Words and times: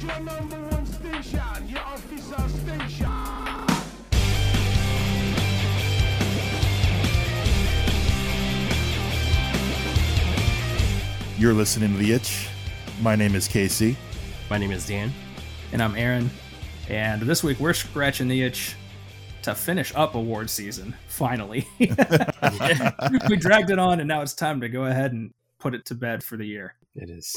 is 0.00 0.04
your 0.04 0.20
number 0.20 0.56
one 0.68 0.86
station, 0.86 1.68
your 1.68 1.80
official 1.94 2.48
station. 2.48 3.10
You're 11.38 11.54
listening 11.54 11.92
to 11.92 11.98
The 11.98 12.12
Itch. 12.12 12.48
My 13.00 13.16
name 13.16 13.34
is 13.34 13.48
Casey. 13.48 13.96
My 14.48 14.58
name 14.58 14.72
is 14.72 14.86
Dan. 14.86 15.12
And 15.72 15.82
I'm 15.82 15.94
Aaron. 15.96 16.30
And 16.88 17.22
this 17.22 17.42
week 17.42 17.60
we're 17.60 17.72
scratching 17.72 18.28
the 18.28 18.42
itch 18.42 18.74
to 19.42 19.54
finish 19.54 19.94
up 19.94 20.16
award 20.16 20.50
season, 20.50 20.94
finally. 21.06 21.66
we 21.78 23.36
dragged 23.36 23.70
it 23.70 23.78
on, 23.78 24.00
and 24.00 24.08
now 24.08 24.22
it's 24.22 24.34
time 24.34 24.60
to 24.60 24.68
go 24.68 24.84
ahead 24.84 25.12
and 25.12 25.32
put 25.58 25.74
it 25.74 25.86
to 25.86 25.94
bed 25.94 26.22
for 26.22 26.36
the 26.36 26.44
year. 26.44 26.74
It 26.94 27.08
is. 27.08 27.36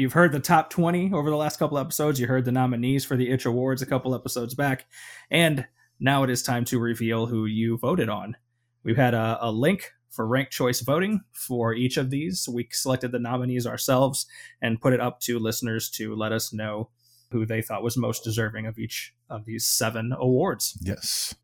You've 0.00 0.14
heard 0.14 0.32
the 0.32 0.40
top 0.40 0.70
20 0.70 1.12
over 1.12 1.28
the 1.28 1.36
last 1.36 1.58
couple 1.58 1.76
episodes. 1.76 2.18
You 2.18 2.26
heard 2.26 2.46
the 2.46 2.52
nominees 2.52 3.04
for 3.04 3.18
the 3.18 3.30
Itch 3.30 3.44
Awards 3.44 3.82
a 3.82 3.86
couple 3.86 4.14
episodes 4.14 4.54
back. 4.54 4.86
And 5.30 5.66
now 6.00 6.22
it 6.22 6.30
is 6.30 6.42
time 6.42 6.64
to 6.64 6.78
reveal 6.78 7.26
who 7.26 7.44
you 7.44 7.76
voted 7.76 8.08
on. 8.08 8.38
We've 8.82 8.96
had 8.96 9.12
a, 9.12 9.36
a 9.42 9.52
link 9.52 9.90
for 10.08 10.26
ranked 10.26 10.52
choice 10.52 10.80
voting 10.80 11.20
for 11.32 11.74
each 11.74 11.98
of 11.98 12.08
these. 12.08 12.48
We 12.50 12.66
selected 12.72 13.12
the 13.12 13.18
nominees 13.18 13.66
ourselves 13.66 14.24
and 14.62 14.80
put 14.80 14.94
it 14.94 15.00
up 15.00 15.20
to 15.20 15.38
listeners 15.38 15.90
to 15.90 16.16
let 16.16 16.32
us 16.32 16.50
know 16.50 16.88
who 17.30 17.44
they 17.44 17.60
thought 17.60 17.82
was 17.82 17.98
most 17.98 18.24
deserving 18.24 18.66
of 18.66 18.78
each 18.78 19.12
of 19.28 19.44
these 19.44 19.66
seven 19.66 20.14
awards. 20.18 20.78
Yes. 20.80 21.34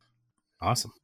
Awesome. 0.63 0.95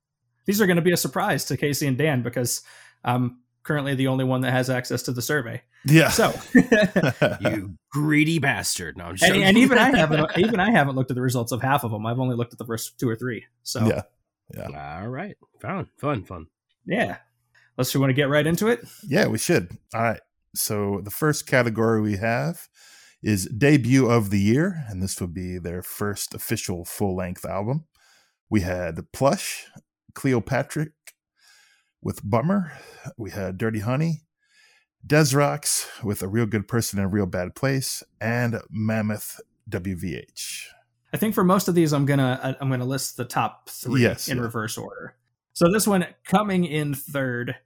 These 0.46 0.62
are 0.62 0.66
going 0.66 0.76
to 0.76 0.82
be 0.82 0.92
a 0.92 0.96
surprise 0.96 1.44
to 1.44 1.58
Casey 1.58 1.86
and 1.86 1.98
Dan 1.98 2.22
because 2.22 2.62
I'm 3.04 3.41
currently 3.62 3.94
the 3.94 4.08
only 4.08 4.24
one 4.24 4.40
that 4.42 4.52
has 4.52 4.70
access 4.70 5.02
to 5.04 5.12
the 5.12 5.22
survey. 5.22 5.62
Yeah. 5.84 6.10
So, 6.10 6.32
You 7.40 7.76
greedy 7.90 8.38
bastard. 8.38 8.96
No, 8.96 9.04
I'm 9.04 9.16
just 9.16 9.30
and, 9.30 9.42
and 9.42 9.58
even 9.58 9.78
I 9.78 9.90
haven't 9.96 10.38
even 10.38 10.60
I 10.60 10.70
haven't 10.70 10.96
looked 10.96 11.10
at 11.10 11.14
the 11.14 11.22
results 11.22 11.52
of 11.52 11.62
half 11.62 11.84
of 11.84 11.90
them. 11.90 12.06
I've 12.06 12.18
only 12.18 12.36
looked 12.36 12.52
at 12.52 12.58
the 12.58 12.66
first 12.66 12.98
two 12.98 13.08
or 13.08 13.16
three. 13.16 13.44
So 13.62 13.86
yeah. 13.86 14.02
yeah. 14.56 15.00
All 15.00 15.08
right. 15.08 15.36
Fun, 15.60 15.88
fun, 15.98 16.24
fun. 16.24 16.46
yeah. 16.86 17.18
Let's 17.78 17.92
you 17.94 18.00
want 18.00 18.10
to 18.10 18.14
get 18.14 18.28
right 18.28 18.46
into 18.46 18.68
it. 18.68 18.84
Yeah, 19.02 19.26
we 19.28 19.38
should. 19.38 19.70
All 19.94 20.02
right. 20.02 20.20
So 20.54 21.00
the 21.02 21.10
first 21.10 21.46
category 21.46 22.02
we 22.02 22.16
have 22.18 22.68
is 23.22 23.46
debut 23.46 24.10
of 24.10 24.30
the 24.30 24.40
year, 24.40 24.84
and 24.88 25.02
this 25.02 25.20
would 25.20 25.32
be 25.32 25.58
their 25.58 25.82
first 25.82 26.34
official 26.34 26.84
full 26.84 27.16
length 27.16 27.44
album. 27.44 27.84
We 28.50 28.60
had 28.60 29.00
Plush, 29.12 29.66
Cleopatrick 30.14 30.92
with 32.02 32.20
Bummer. 32.28 32.72
We 33.16 33.30
had 33.30 33.56
Dirty 33.56 33.80
Honey, 33.80 34.22
Des 35.06 35.16
Desrox 35.16 35.86
with 36.04 36.22
A 36.22 36.28
Real 36.28 36.46
Good 36.46 36.68
Person 36.68 36.98
in 36.98 37.04
a 37.04 37.08
Real 37.08 37.26
Bad 37.26 37.54
Place, 37.54 38.02
and 38.20 38.60
Mammoth 38.70 39.40
WVH. 39.70 40.66
I 41.14 41.16
think 41.16 41.34
for 41.34 41.44
most 41.44 41.68
of 41.68 41.74
these, 41.74 41.92
I'm 41.92 42.06
gonna 42.06 42.56
I'm 42.60 42.70
gonna 42.70 42.84
list 42.84 43.16
the 43.16 43.24
top 43.24 43.68
three 43.68 44.02
Yes, 44.02 44.28
in 44.28 44.38
yeah. 44.38 44.42
reverse 44.42 44.76
order. 44.76 45.14
So 45.52 45.70
this 45.70 45.86
one 45.86 46.06
coming 46.24 46.64
in 46.64 46.94
third, 46.94 47.56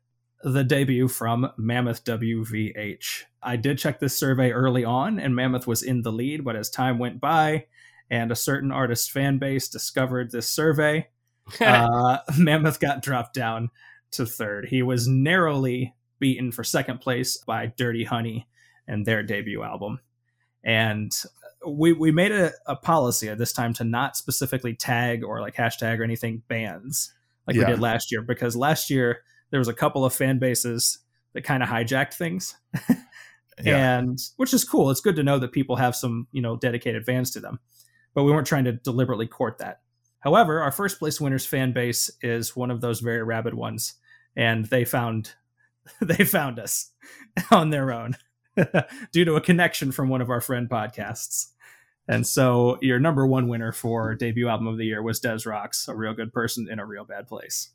the 0.42 0.64
debut 0.64 1.08
from 1.08 1.50
Mammoth 1.56 2.04
WVH. 2.04 3.22
I 3.42 3.56
did 3.56 3.78
check 3.78 4.00
this 4.00 4.18
survey 4.18 4.50
early 4.50 4.84
on, 4.84 5.20
and 5.20 5.36
Mammoth 5.36 5.66
was 5.66 5.82
in 5.82 6.02
the 6.02 6.10
lead, 6.12 6.44
but 6.44 6.56
as 6.56 6.68
time 6.68 6.98
went 6.98 7.20
by, 7.20 7.66
and 8.10 8.32
a 8.32 8.36
certain 8.36 8.72
artist 8.72 9.12
fan 9.12 9.38
base 9.38 9.68
discovered 9.68 10.32
this 10.32 10.48
survey, 10.48 11.08
uh, 11.60 12.18
Mammoth 12.36 12.80
got 12.80 13.02
dropped 13.02 13.34
down 13.34 13.70
to 14.12 14.26
third. 14.26 14.66
He 14.68 14.82
was 14.82 15.06
narrowly 15.08 15.94
beaten 16.18 16.52
for 16.52 16.64
second 16.64 17.00
place 17.00 17.36
by 17.38 17.66
Dirty 17.76 18.04
Honey 18.04 18.48
and 18.88 19.04
their 19.04 19.22
debut 19.22 19.62
album. 19.62 20.00
And 20.64 21.12
we 21.66 21.92
we 21.92 22.12
made 22.12 22.32
a, 22.32 22.52
a 22.66 22.76
policy 22.76 23.28
at 23.28 23.38
this 23.38 23.52
time 23.52 23.72
to 23.74 23.84
not 23.84 24.16
specifically 24.16 24.74
tag 24.74 25.24
or 25.24 25.40
like 25.40 25.54
hashtag 25.56 25.98
or 25.98 26.04
anything 26.04 26.42
bands 26.48 27.12
like 27.46 27.56
Yeah. 27.56 27.64
we 27.64 27.70
did 27.72 27.80
last 27.80 28.12
year 28.12 28.22
because 28.22 28.54
last 28.56 28.88
year 28.90 29.22
there 29.50 29.58
was 29.60 29.68
a 29.68 29.72
couple 29.74 30.04
of 30.04 30.12
fan 30.14 30.38
bases 30.38 30.98
that 31.32 31.42
kind 31.42 31.62
of 31.62 31.68
hijacked 31.68 32.14
things 32.14 32.54
Yeah. 33.64 33.98
and 33.98 34.18
which 34.36 34.52
is 34.54 34.64
cool 34.64 34.90
it's 34.90 35.00
good 35.00 35.16
to 35.16 35.22
know 35.24 35.38
that 35.38 35.50
people 35.52 35.76
have 35.76 35.96
some 35.96 36.28
you 36.30 36.42
know 36.42 36.56
dedicated 36.56 37.04
fans 37.04 37.30
to 37.32 37.40
them 37.40 37.58
but 38.14 38.24
we 38.24 38.30
weren't 38.32 38.46
trying 38.46 38.64
to 38.64 38.72
deliberately 38.72 39.26
court 39.26 39.58
that 39.58 39.80
however 40.26 40.60
our 40.60 40.72
first 40.72 40.98
place 40.98 41.20
winners 41.20 41.46
fan 41.46 41.72
base 41.72 42.10
is 42.20 42.56
one 42.56 42.72
of 42.72 42.80
those 42.80 42.98
very 42.98 43.22
rabid 43.22 43.54
ones 43.54 43.94
and 44.34 44.66
they 44.66 44.84
found 44.84 45.34
they 46.00 46.24
found 46.24 46.58
us 46.58 46.90
on 47.52 47.70
their 47.70 47.92
own 47.92 48.16
due 49.12 49.24
to 49.24 49.36
a 49.36 49.40
connection 49.40 49.92
from 49.92 50.08
one 50.08 50.20
of 50.20 50.28
our 50.28 50.40
friend 50.40 50.68
podcasts 50.68 51.52
and 52.08 52.26
so 52.26 52.76
your 52.80 52.98
number 52.98 53.24
one 53.24 53.46
winner 53.48 53.70
for 53.70 54.16
debut 54.16 54.48
album 54.48 54.66
of 54.66 54.78
the 54.78 54.86
year 54.86 55.02
was 55.02 55.20
Des 55.20 55.38
Rocks, 55.46 55.88
a 55.88 55.94
real 55.94 56.14
good 56.14 56.32
person 56.32 56.68
in 56.70 56.78
a 56.78 56.86
real 56.86 57.04
bad 57.04 57.26
place. 57.26 57.70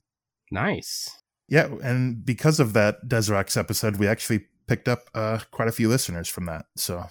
nice. 0.52 1.10
Yeah, 1.50 1.68
and 1.84 2.24
because 2.24 2.62
of 2.62 2.72
that 2.74 3.10
Des 3.10 3.30
Rocks 3.30 3.58
episode, 3.58 3.98
we 3.98 4.08
actually 4.08 4.46
picked 4.68 4.88
up 4.88 5.10
uh, 5.14 5.40
quite 5.52 5.68
a 5.68 5.74
few 5.74 5.90
listeners 5.90 6.30
from 6.30 6.46
that. 6.46 6.68
So 6.78 7.08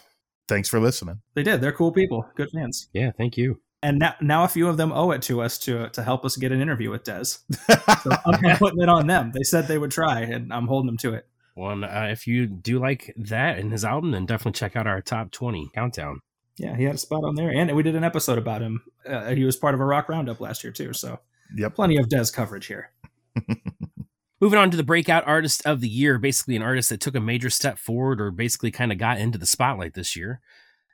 thanks 0.49 0.71
for 0.71 0.81
listening. 0.81 1.21
They 1.35 1.43
did. 1.43 1.61
They're 1.61 1.73
cool 1.73 1.93
people, 1.93 2.27
good 2.37 2.49
fans. 2.51 2.89
Yeah, 2.95 3.11
thank 3.19 3.37
you. 3.37 3.61
And 3.83 3.99
now, 3.99 4.15
now 4.21 4.45
a 4.45 4.49
few 4.49 4.69
of 4.69 4.77
them 4.77 4.93
owe 4.93 5.11
it 5.11 5.23
to 5.23 5.41
us 5.41 5.59
to 5.61 5.89
to 5.91 6.03
help 6.03 6.25
us 6.25 6.37
get 6.37 6.53
an 6.53 6.61
interview 6.61 6.91
with 6.91 7.05
Des. 7.05 7.25
So 8.03 8.11
I'm 8.27 8.57
putting 8.57 8.81
it 8.81 8.89
on 8.89 9.07
them. 9.07 9.33
They 9.33 9.43
said 9.43 9.67
they 9.67 9.79
would 9.79 9.91
try, 9.91 10.21
and 10.21 10.53
I'm 10.53 10.67
holding 10.67 10.87
them 10.87 10.97
to 10.99 11.15
it. 11.15 11.27
Well, 11.55 11.73
and, 11.73 11.85
uh, 11.85 12.09
if 12.11 12.27
you 12.27 12.47
do 12.47 12.79
like 12.79 13.13
that 13.17 13.59
in 13.59 13.71
his 13.71 13.85
album, 13.85 14.13
then 14.13 14.25
definitely 14.25 14.59
check 14.59 14.77
out 14.77 14.87
our 14.87 15.03
top 15.03 15.31
20 15.31 15.71
countdown. 15.75 16.21
Yeah, 16.57 16.77
he 16.77 16.85
had 16.85 16.95
a 16.95 16.99
spot 16.99 17.25
on 17.25 17.35
there, 17.35 17.51
and 17.51 17.75
we 17.75 17.83
did 17.83 17.97
an 17.97 18.05
episode 18.05 18.39
about 18.39 18.63
him. 18.63 18.83
Uh, 19.07 19.31
he 19.31 19.45
was 19.45 19.57
part 19.57 19.75
of 19.75 19.81
a 19.81 19.85
rock 19.85 20.09
roundup 20.09 20.41
last 20.41 20.65
year 20.65 20.73
too, 20.73 20.93
so 20.93 21.21
yep. 21.57 21.75
plenty 21.75 21.97
of 21.97 22.09
Des 22.09 22.27
coverage 22.33 22.67
here. 22.67 22.91
Moving 24.41 24.59
on 24.59 24.71
to 24.71 24.77
the 24.77 24.83
breakout 24.83 25.27
artist 25.27 25.61
of 25.67 25.81
the 25.81 25.89
year, 25.89 26.19
basically 26.19 26.57
an 26.57 26.63
artist 26.63 26.89
that 26.89 27.01
took 27.01 27.15
a 27.15 27.21
major 27.21 27.51
step 27.51 27.79
forward 27.79 28.21
or 28.21 28.31
basically 28.31 28.71
kind 28.71 28.91
of 28.91 28.97
got 28.97 29.19
into 29.19 29.39
the 29.39 29.47
spotlight 29.47 29.95
this 29.95 30.17
year. 30.17 30.41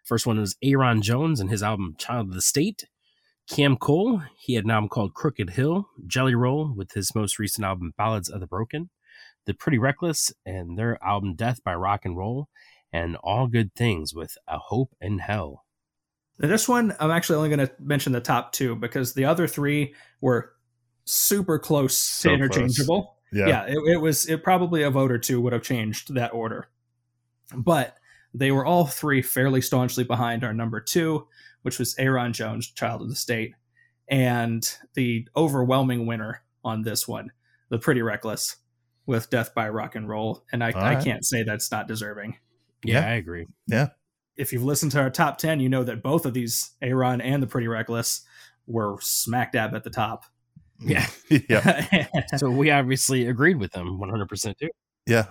First 0.06 0.26
one 0.26 0.38
was 0.38 0.56
Ayron 0.64 1.02
Jones 1.02 1.40
and 1.40 1.50
his 1.50 1.62
album 1.62 1.96
Child 1.98 2.28
of 2.28 2.34
the 2.34 2.40
State. 2.40 2.86
Cam 3.50 3.76
Cole, 3.76 4.22
he 4.38 4.54
had 4.54 4.64
an 4.64 4.70
album 4.70 4.88
called 4.88 5.14
Crooked 5.14 5.50
Hill. 5.50 5.88
Jelly 6.06 6.34
Roll 6.34 6.72
with 6.74 6.92
his 6.92 7.14
most 7.14 7.38
recent 7.38 7.64
album 7.64 7.92
Ballads 7.98 8.28
of 8.28 8.40
the 8.40 8.46
Broken. 8.46 8.88
The 9.46 9.54
Pretty 9.54 9.78
Reckless 9.78 10.32
and 10.44 10.78
their 10.78 11.02
album 11.04 11.34
Death 11.34 11.62
by 11.62 11.74
Rock 11.74 12.04
and 12.04 12.16
Roll. 12.16 12.48
And 12.92 13.16
All 13.16 13.48
Good 13.48 13.74
Things 13.74 14.14
with 14.14 14.38
A 14.48 14.58
Hope 14.58 14.94
in 15.00 15.18
Hell. 15.18 15.64
Now, 16.38 16.48
This 16.48 16.68
one, 16.68 16.94
I'm 17.00 17.10
actually 17.10 17.36
only 17.36 17.48
going 17.56 17.66
to 17.66 17.72
mention 17.80 18.12
the 18.12 18.20
top 18.20 18.52
two 18.52 18.76
because 18.76 19.14
the 19.14 19.24
other 19.24 19.46
three 19.48 19.94
were 20.20 20.52
super 21.04 21.58
close 21.58 21.96
So 21.98 22.30
to 22.30 22.36
close. 22.36 22.46
interchangeable. 22.46 23.16
Yeah. 23.32 23.46
yeah, 23.48 23.64
it, 23.66 23.78
it 23.94 24.00
was 24.00 24.28
it 24.28 24.44
probably 24.44 24.82
a 24.84 24.90
vote 24.90 25.10
or 25.10 25.18
two 25.18 25.40
would 25.40 25.52
have 25.52 25.62
changed 25.64 26.14
that 26.14 26.32
order 26.32 26.68
but 27.56 27.96
they 28.38 28.50
were 28.52 28.64
all 28.66 28.86
three 28.86 29.22
fairly 29.22 29.60
staunchly 29.60 30.04
behind 30.04 30.44
our 30.44 30.52
number 30.52 30.80
two 30.80 31.26
which 31.62 31.78
was 31.78 31.94
ayron 31.96 32.32
jones 32.32 32.70
child 32.70 33.02
of 33.02 33.08
the 33.08 33.16
state 33.16 33.54
and 34.08 34.76
the 34.94 35.26
overwhelming 35.36 36.06
winner 36.06 36.42
on 36.64 36.82
this 36.82 37.08
one 37.08 37.30
the 37.70 37.78
pretty 37.78 38.02
reckless 38.02 38.56
with 39.06 39.30
death 39.30 39.54
by 39.54 39.68
rock 39.68 39.94
and 39.94 40.08
roll 40.08 40.44
and 40.52 40.62
i, 40.62 40.70
All 40.72 40.82
I 40.82 40.96
can't 41.02 41.24
say 41.24 41.42
that's 41.42 41.70
not 41.70 41.88
deserving 41.88 42.36
Yeah, 42.84 43.00
Yeah. 43.00 43.06
I 43.08 43.12
agree. 43.14 43.46
Yeah. 43.66 43.88
If 44.36 44.52
you've 44.52 44.64
listened 44.64 44.92
to 44.92 45.00
our 45.00 45.10
top 45.10 45.38
10 45.38 45.60
you 45.60 45.68
know 45.68 45.82
that 45.84 46.02
both 46.02 46.26
of 46.26 46.34
these 46.34 46.72
aaron 46.82 47.20
and 47.20 47.42
the 47.42 47.46
pretty 47.46 47.68
reckless 47.68 48.22
were 48.66 48.96
smack 49.00 49.52
dab 49.52 49.74
at 49.74 49.84
the 49.84 49.90
top 49.90 50.24
Yeah. 50.80 51.06
yeah. 51.48 52.06
so 52.36 52.50
we 52.50 52.70
obviously 52.70 53.26
agreed 53.28 53.56
with 53.58 53.72
them 53.72 53.98
100% 53.98 54.58
too. 54.58 54.68
Yeah. 55.06 55.26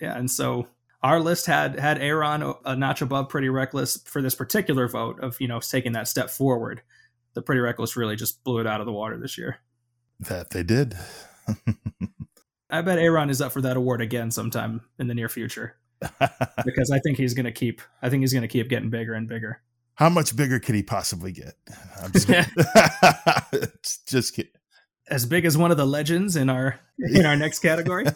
Yeah, 0.00 0.16
and 0.16 0.30
so 0.30 0.66
our 1.02 1.20
list 1.20 1.46
had 1.46 1.78
had 1.78 1.98
Ayron 1.98 2.42
uh, 2.42 2.54
a 2.64 2.76
notch 2.76 3.02
above 3.02 3.28
Pretty 3.28 3.48
Reckless 3.48 3.98
for 4.04 4.22
this 4.22 4.34
particular 4.34 4.88
vote 4.88 5.20
of 5.20 5.40
you 5.40 5.48
know 5.48 5.60
taking 5.60 5.92
that 5.92 6.08
step 6.08 6.30
forward. 6.30 6.82
The 7.34 7.42
Pretty 7.42 7.60
Reckless 7.60 7.96
really 7.96 8.16
just 8.16 8.42
blew 8.44 8.58
it 8.60 8.66
out 8.66 8.80
of 8.80 8.86
the 8.86 8.92
water 8.92 9.18
this 9.18 9.36
year. 9.36 9.58
That 10.20 10.50
they 10.50 10.62
did. 10.62 10.96
I 12.70 12.82
bet 12.82 12.98
Ayron 12.98 13.30
is 13.30 13.40
up 13.40 13.52
for 13.52 13.60
that 13.60 13.76
award 13.76 14.00
again 14.00 14.30
sometime 14.30 14.80
in 14.98 15.06
the 15.06 15.14
near 15.14 15.28
future 15.28 15.76
because 16.64 16.90
I 16.90 16.98
think 16.98 17.16
he's 17.18 17.34
going 17.34 17.44
to 17.44 17.52
keep. 17.52 17.80
I 18.02 18.10
think 18.10 18.22
he's 18.22 18.32
going 18.32 18.42
to 18.42 18.48
keep 18.48 18.68
getting 18.68 18.90
bigger 18.90 19.14
and 19.14 19.28
bigger. 19.28 19.62
How 19.94 20.10
much 20.10 20.36
bigger 20.36 20.58
could 20.58 20.74
he 20.74 20.82
possibly 20.82 21.32
get? 21.32 21.54
I'm 22.02 22.12
just 22.12 22.28
just 24.06 24.34
kidding. 24.34 24.52
As 25.08 25.24
big 25.24 25.44
as 25.44 25.56
one 25.56 25.70
of 25.70 25.76
the 25.76 25.86
legends 25.86 26.36
in 26.36 26.50
our 26.50 26.78
in 26.98 27.24
our 27.24 27.36
next 27.36 27.60
category, 27.60 28.06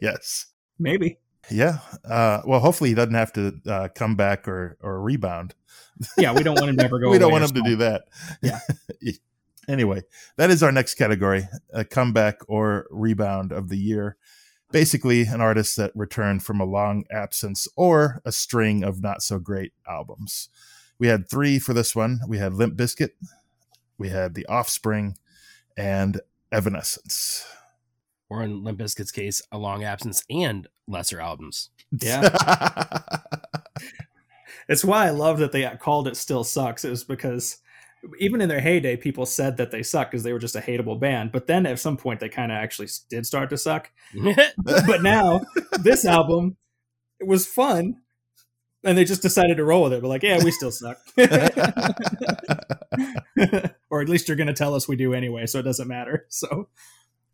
yes. 0.00 0.46
maybe. 0.78 1.18
Yeah. 1.50 1.78
Uh, 2.04 2.42
well, 2.44 2.60
hopefully 2.60 2.90
he 2.90 2.94
doesn't 2.96 3.14
have 3.14 3.32
to 3.34 3.60
uh, 3.66 3.88
come 3.94 4.16
back 4.16 4.48
or 4.48 4.76
or 4.80 5.00
rebound. 5.00 5.54
Yeah, 6.18 6.32
we 6.34 6.42
don't 6.42 6.56
want 6.58 6.70
him 6.70 6.76
to 6.78 6.84
ever 6.84 6.98
go. 7.00 7.10
we 7.10 7.18
don't 7.18 7.32
want 7.32 7.44
him 7.44 7.50
to 7.54 7.62
do 7.62 7.76
that. 7.76 8.04
Yeah. 8.42 8.58
anyway, 9.68 10.02
that 10.36 10.50
is 10.50 10.62
our 10.62 10.72
next 10.72 10.94
category: 10.94 11.48
a 11.72 11.84
comeback 11.84 12.38
or 12.48 12.86
rebound 12.90 13.52
of 13.52 13.68
the 13.68 13.78
year. 13.78 14.16
Basically, 14.72 15.22
an 15.22 15.40
artist 15.40 15.76
that 15.76 15.92
returned 15.94 16.42
from 16.42 16.60
a 16.60 16.64
long 16.64 17.04
absence 17.10 17.68
or 17.76 18.20
a 18.24 18.32
string 18.32 18.82
of 18.82 19.00
not 19.00 19.22
so 19.22 19.38
great 19.38 19.72
albums. 19.88 20.48
We 20.98 21.06
had 21.06 21.30
three 21.30 21.58
for 21.60 21.72
this 21.72 21.94
one. 21.94 22.20
We 22.26 22.38
had 22.38 22.54
Limp 22.54 22.74
Bizkit, 22.76 23.10
we 23.96 24.08
had 24.08 24.34
The 24.34 24.44
Offspring, 24.46 25.16
and 25.76 26.20
Evanescence. 26.50 27.46
Or 28.28 28.42
in 28.42 28.64
Limp 28.64 28.80
Bizkit's 28.80 29.12
case, 29.12 29.40
a 29.52 29.58
long 29.58 29.84
absence 29.84 30.24
and 30.28 30.66
lesser 30.88 31.20
albums. 31.20 31.70
Yeah. 31.92 32.28
it's 34.68 34.84
why 34.84 35.06
I 35.06 35.10
love 35.10 35.38
that 35.38 35.52
they 35.52 35.70
called 35.80 36.08
it 36.08 36.16
Still 36.16 36.42
Sucks, 36.42 36.84
is 36.84 37.04
because 37.04 37.58
even 38.18 38.40
in 38.40 38.48
their 38.48 38.60
heyday, 38.60 38.96
people 38.96 39.26
said 39.26 39.56
that 39.56 39.70
they 39.70 39.82
suck 39.82 40.10
because 40.10 40.22
they 40.22 40.32
were 40.32 40.38
just 40.38 40.56
a 40.56 40.60
hateable 40.60 40.98
band. 40.98 41.32
But 41.32 41.46
then 41.46 41.66
at 41.66 41.78
some 41.78 41.96
point, 41.96 42.20
they 42.20 42.28
kind 42.28 42.50
of 42.50 42.56
actually 42.56 42.88
did 43.08 43.26
start 43.26 43.50
to 43.50 43.58
suck. 43.58 43.90
but 44.64 45.02
now, 45.02 45.42
this 45.82 46.04
album 46.04 46.56
it 47.18 47.26
was 47.26 47.46
fun, 47.46 47.96
and 48.84 48.96
they 48.96 49.04
just 49.04 49.22
decided 49.22 49.56
to 49.56 49.64
roll 49.64 49.84
with 49.84 49.94
it. 49.94 50.02
But 50.02 50.08
like, 50.08 50.22
yeah, 50.22 50.42
we 50.42 50.50
still 50.50 50.70
suck, 50.70 50.98
or 53.90 54.02
at 54.02 54.08
least 54.08 54.28
you're 54.28 54.36
going 54.36 54.46
to 54.48 54.52
tell 54.52 54.74
us 54.74 54.88
we 54.88 54.96
do 54.96 55.14
anyway, 55.14 55.46
so 55.46 55.58
it 55.58 55.64
doesn't 55.64 55.88
matter. 55.88 56.26
So, 56.28 56.68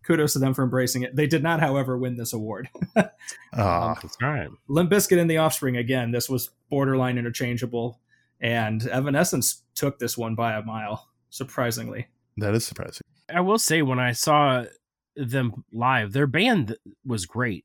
kudos 0.02 0.32
to 0.34 0.38
them 0.38 0.54
for 0.54 0.62
embracing 0.62 1.02
it. 1.02 1.14
They 1.14 1.26
did 1.26 1.42
not, 1.42 1.60
however, 1.60 1.96
win 1.96 2.16
this 2.16 2.32
award. 2.32 2.68
Aw. 2.96 3.08
Ah. 3.54 3.98
That's 4.02 4.16
right. 4.20 4.48
Limp 4.68 4.90
Bizkit 4.90 5.20
and 5.20 5.30
the 5.30 5.36
Offspring 5.36 5.76
again. 5.76 6.10
This 6.10 6.28
was 6.28 6.50
borderline 6.70 7.18
interchangeable, 7.18 8.00
and 8.40 8.86
Evanescence 8.88 9.62
took 9.74 9.98
this 9.98 10.16
one 10.16 10.34
by 10.34 10.54
a 10.54 10.62
mile, 10.62 11.08
surprisingly. 11.30 12.08
that 12.38 12.54
is 12.54 12.66
surprising. 12.66 13.02
I 13.32 13.40
will 13.40 13.58
say 13.58 13.82
when 13.82 13.98
I 13.98 14.12
saw 14.12 14.64
them 15.16 15.64
live, 15.72 16.12
their 16.12 16.26
band 16.26 16.76
was 17.04 17.26
great. 17.26 17.64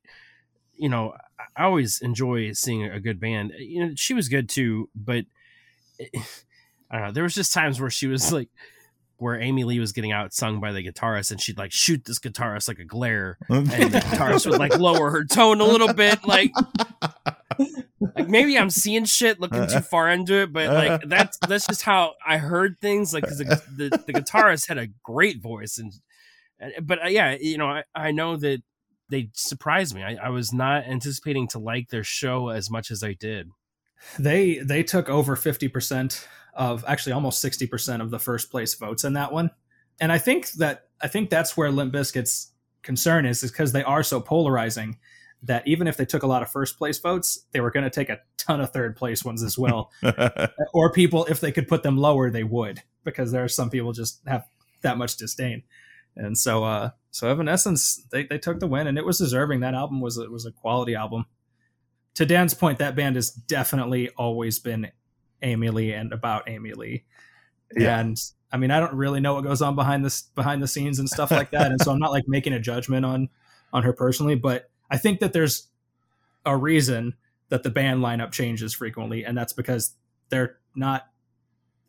You 0.76 0.88
know, 0.90 1.14
I 1.56 1.64
always 1.64 2.00
enjoy 2.00 2.52
seeing 2.52 2.84
a 2.84 3.00
good 3.00 3.18
band. 3.18 3.52
You 3.58 3.86
know, 3.86 3.92
she 3.96 4.14
was 4.14 4.28
good 4.28 4.48
too, 4.48 4.88
but 4.94 5.24
I 6.00 6.98
don't 6.98 7.02
know. 7.06 7.12
There 7.12 7.24
was 7.24 7.34
just 7.34 7.52
times 7.52 7.80
where 7.80 7.90
she 7.90 8.06
was 8.06 8.32
like, 8.32 8.48
where 9.18 9.40
Amy 9.40 9.64
Lee 9.64 9.80
was 9.80 9.92
getting 9.92 10.12
out 10.12 10.32
sung 10.32 10.60
by 10.60 10.72
the 10.72 10.82
guitarist, 10.82 11.30
and 11.30 11.40
she'd 11.40 11.58
like 11.58 11.72
shoot 11.72 12.04
this 12.04 12.18
guitarist 12.18 12.68
like 12.68 12.78
a 12.78 12.84
glare, 12.84 13.38
and 13.48 13.66
the 13.66 14.00
guitarist 14.00 14.48
would 14.50 14.58
like 14.58 14.76
lower 14.78 15.10
her 15.10 15.24
tone 15.24 15.60
a 15.60 15.64
little 15.64 15.92
bit, 15.92 16.24
like 16.24 16.52
like 18.16 18.28
maybe 18.28 18.56
I'm 18.58 18.70
seeing 18.70 19.04
shit 19.04 19.40
looking 19.40 19.66
too 19.66 19.80
far 19.80 20.08
into 20.08 20.34
it, 20.34 20.52
but 20.52 20.68
like 20.72 21.02
that's 21.06 21.38
that's 21.38 21.66
just 21.66 21.82
how 21.82 22.14
I 22.26 22.38
heard 22.38 22.78
things. 22.80 23.12
Like 23.12 23.24
'cause 23.24 23.38
the, 23.38 23.62
the 23.76 23.88
the 24.06 24.12
guitarist 24.12 24.68
had 24.68 24.78
a 24.78 24.88
great 25.02 25.40
voice, 25.40 25.78
and 25.78 25.92
but 26.82 27.04
uh, 27.04 27.08
yeah, 27.08 27.36
you 27.40 27.58
know, 27.58 27.66
I, 27.66 27.84
I 27.94 28.10
know 28.12 28.36
that 28.36 28.62
they 29.10 29.30
surprised 29.32 29.94
me. 29.94 30.02
I, 30.02 30.16
I 30.22 30.28
was 30.28 30.52
not 30.52 30.84
anticipating 30.84 31.48
to 31.48 31.58
like 31.58 31.88
their 31.88 32.04
show 32.04 32.48
as 32.48 32.70
much 32.70 32.90
as 32.90 33.02
I 33.02 33.14
did. 33.14 33.48
They 34.18 34.58
they 34.58 34.82
took 34.82 35.08
over 35.08 35.36
fifty 35.36 35.68
percent 35.68 36.26
of 36.54 36.84
actually 36.86 37.12
almost 37.12 37.40
sixty 37.40 37.66
percent 37.66 38.02
of 38.02 38.10
the 38.10 38.18
first 38.18 38.50
place 38.50 38.74
votes 38.74 39.04
in 39.04 39.14
that 39.14 39.32
one, 39.32 39.50
and 40.00 40.12
I 40.12 40.18
think 40.18 40.50
that 40.52 40.88
I 41.00 41.08
think 41.08 41.30
that's 41.30 41.56
where 41.56 41.70
Limp 41.70 41.92
Bizkit's 41.92 42.52
concern 42.82 43.26
is, 43.26 43.42
is 43.42 43.50
because 43.50 43.72
they 43.72 43.82
are 43.82 44.02
so 44.02 44.20
polarizing 44.20 44.98
that 45.42 45.66
even 45.66 45.86
if 45.86 45.96
they 45.96 46.04
took 46.04 46.22
a 46.22 46.26
lot 46.26 46.42
of 46.42 46.50
first 46.50 46.78
place 46.78 46.98
votes, 46.98 47.46
they 47.52 47.60
were 47.60 47.70
going 47.70 47.84
to 47.84 47.90
take 47.90 48.08
a 48.08 48.20
ton 48.36 48.60
of 48.60 48.72
third 48.72 48.96
place 48.96 49.24
ones 49.24 49.42
as 49.42 49.56
well. 49.56 49.92
or 50.74 50.92
people, 50.92 51.24
if 51.26 51.40
they 51.40 51.52
could 51.52 51.68
put 51.68 51.82
them 51.82 51.96
lower, 51.96 52.30
they 52.30 52.44
would, 52.44 52.82
because 53.04 53.30
there 53.30 53.44
are 53.44 53.48
some 53.48 53.70
people 53.70 53.92
just 53.92 54.20
have 54.26 54.46
that 54.82 54.98
much 54.98 55.16
disdain. 55.16 55.62
And 56.16 56.36
so, 56.36 56.64
uh, 56.64 56.90
so 57.12 57.28
Evanescence, 57.28 58.02
they, 58.10 58.24
they 58.24 58.38
took 58.38 58.58
the 58.58 58.66
win, 58.66 58.88
and 58.88 58.98
it 58.98 59.04
was 59.04 59.18
deserving. 59.18 59.60
That 59.60 59.74
album 59.74 60.00
was 60.00 60.18
it 60.18 60.32
was 60.32 60.46
a 60.46 60.52
quality 60.52 60.94
album. 60.96 61.26
To 62.18 62.26
Dan's 62.26 62.52
point, 62.52 62.80
that 62.80 62.96
band 62.96 63.14
has 63.14 63.30
definitely 63.30 64.08
always 64.18 64.58
been 64.58 64.90
Amy 65.42 65.70
Lee 65.70 65.92
and 65.92 66.12
about 66.12 66.48
Amy 66.48 66.72
Lee. 66.72 67.04
Yeah. 67.76 68.00
And 68.00 68.20
I 68.50 68.56
mean, 68.56 68.72
I 68.72 68.80
don't 68.80 68.94
really 68.94 69.20
know 69.20 69.34
what 69.34 69.44
goes 69.44 69.62
on 69.62 69.76
behind 69.76 70.04
this 70.04 70.22
behind 70.22 70.60
the 70.60 70.66
scenes 70.66 70.98
and 70.98 71.08
stuff 71.08 71.30
like 71.30 71.52
that, 71.52 71.70
and 71.70 71.80
so 71.80 71.92
I'm 71.92 72.00
not 72.00 72.10
like 72.10 72.24
making 72.26 72.54
a 72.54 72.58
judgment 72.58 73.06
on 73.06 73.28
on 73.72 73.84
her 73.84 73.92
personally, 73.92 74.34
but 74.34 74.68
I 74.90 74.98
think 74.98 75.20
that 75.20 75.32
there's 75.32 75.68
a 76.44 76.56
reason 76.56 77.14
that 77.50 77.62
the 77.62 77.70
band 77.70 78.00
lineup 78.00 78.32
changes 78.32 78.74
frequently, 78.74 79.24
and 79.24 79.38
that's 79.38 79.52
because 79.52 79.94
they're 80.28 80.56
not 80.74 81.06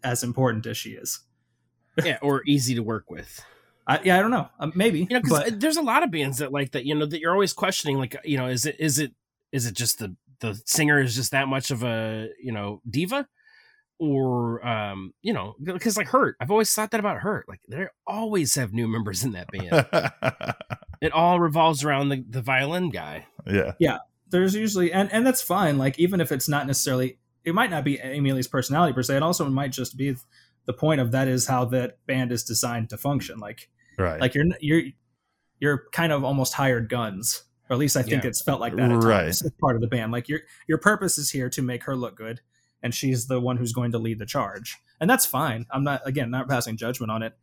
as 0.03 0.21
important 0.21 0.67
as 0.67 0.77
she 0.77 0.91
is. 0.91 1.21
Yeah, 2.05 2.19
or 2.21 2.43
easy 2.45 2.75
to 2.75 2.83
work 2.83 3.09
with. 3.09 3.43
I, 3.87 3.99
yeah, 4.03 4.19
I 4.19 4.21
don't 4.21 4.29
know. 4.29 4.47
Um, 4.59 4.73
maybe, 4.75 4.99
You 4.99 5.07
know, 5.09 5.21
because 5.21 5.49
but 5.49 5.59
there's 5.59 5.77
a 5.77 5.81
lot 5.81 6.03
of 6.03 6.11
bands 6.11 6.37
that 6.37 6.51
like 6.51 6.73
that. 6.73 6.85
You 6.85 6.93
know, 6.93 7.07
that 7.07 7.19
you're 7.19 7.33
always 7.33 7.51
questioning. 7.51 7.97
Like, 7.97 8.15
you 8.23 8.37
know, 8.37 8.45
is 8.45 8.67
it 8.67 8.75
is 8.79 8.99
it 8.99 9.13
is 9.51 9.65
it 9.65 9.75
just 9.75 9.99
the 9.99 10.15
the 10.39 10.59
singer 10.65 11.01
is 11.01 11.15
just 11.15 11.31
that 11.31 11.47
much 11.47 11.71
of 11.71 11.83
a 11.83 12.29
you 12.41 12.51
know 12.51 12.81
diva, 12.89 13.27
or 13.99 14.65
um 14.65 15.13
you 15.21 15.33
know 15.33 15.55
because 15.61 15.97
like 15.97 16.07
Hurt, 16.07 16.35
I've 16.39 16.51
always 16.51 16.71
thought 16.73 16.91
that 16.91 16.99
about 16.99 17.17
Hurt. 17.17 17.47
Like 17.47 17.61
they 17.67 17.87
always 18.07 18.55
have 18.55 18.73
new 18.73 18.87
members 18.87 19.23
in 19.23 19.33
that 19.33 19.47
band. 19.51 19.85
it 21.01 21.11
all 21.11 21.39
revolves 21.39 21.83
around 21.83 22.09
the 22.09 22.23
the 22.29 22.41
violin 22.41 22.89
guy. 22.89 23.27
yeah. 23.45 23.73
Yeah 23.79 23.97
there's 24.31 24.55
usually 24.55 24.91
and 24.93 25.11
and 25.11 25.25
that's 25.25 25.41
fine. 25.41 25.77
Like 25.77 25.97
even 25.99 26.21
if 26.21 26.31
it's 26.31 26.47
not 26.47 26.67
necessarily, 26.67 27.17
it 27.43 27.55
might 27.55 27.71
not 27.71 27.83
be 27.83 27.99
Amy 27.99 28.31
Lee's 28.31 28.47
personality 28.47 28.93
per 28.93 29.01
se. 29.03 29.17
It 29.17 29.23
also 29.23 29.49
might 29.49 29.71
just 29.71 29.97
be 29.97 30.15
the 30.65 30.73
point 30.73 31.01
of 31.01 31.11
that 31.11 31.27
is 31.27 31.47
how 31.47 31.65
that 31.65 31.97
band 32.05 32.31
is 32.31 32.43
designed 32.43 32.89
to 32.89 32.97
function. 32.97 33.39
Like 33.39 33.69
Right. 33.97 34.21
like 34.21 34.35
you're 34.35 34.45
you're 34.61 34.83
you're 35.59 35.83
kind 35.91 36.13
of 36.13 36.23
almost 36.23 36.53
hired 36.53 36.89
guns 36.89 37.43
or 37.69 37.73
at 37.73 37.79
least 37.79 37.95
i 37.97 38.01
think 38.01 38.23
Yeah. 38.23 38.29
it's 38.29 38.41
felt 38.41 38.59
like 38.59 38.75
that 38.75 38.91
at 38.91 39.03
Right. 39.03 39.23
times 39.25 39.43
part 39.59 39.75
of 39.75 39.81
the 39.81 39.87
band 39.87 40.11
like 40.11 40.27
your 40.29 40.39
your 40.67 40.77
purpose 40.77 41.17
is 41.17 41.31
here 41.31 41.49
to 41.49 41.61
make 41.61 41.83
her 41.83 41.95
look 41.95 42.15
good 42.15 42.41
and 42.81 42.93
she's 42.95 43.27
the 43.27 43.39
one 43.39 43.57
who's 43.57 43.73
going 43.73 43.91
to 43.91 43.97
lead 43.99 44.19
the 44.19 44.25
charge 44.25 44.77
and 44.99 45.09
that's 45.09 45.25
fine 45.25 45.65
i'm 45.71 45.83
not 45.83 46.01
again 46.05 46.29
not 46.31 46.47
passing 46.49 46.77
judgment 46.77 47.11
on 47.11 47.23
it 47.23 47.33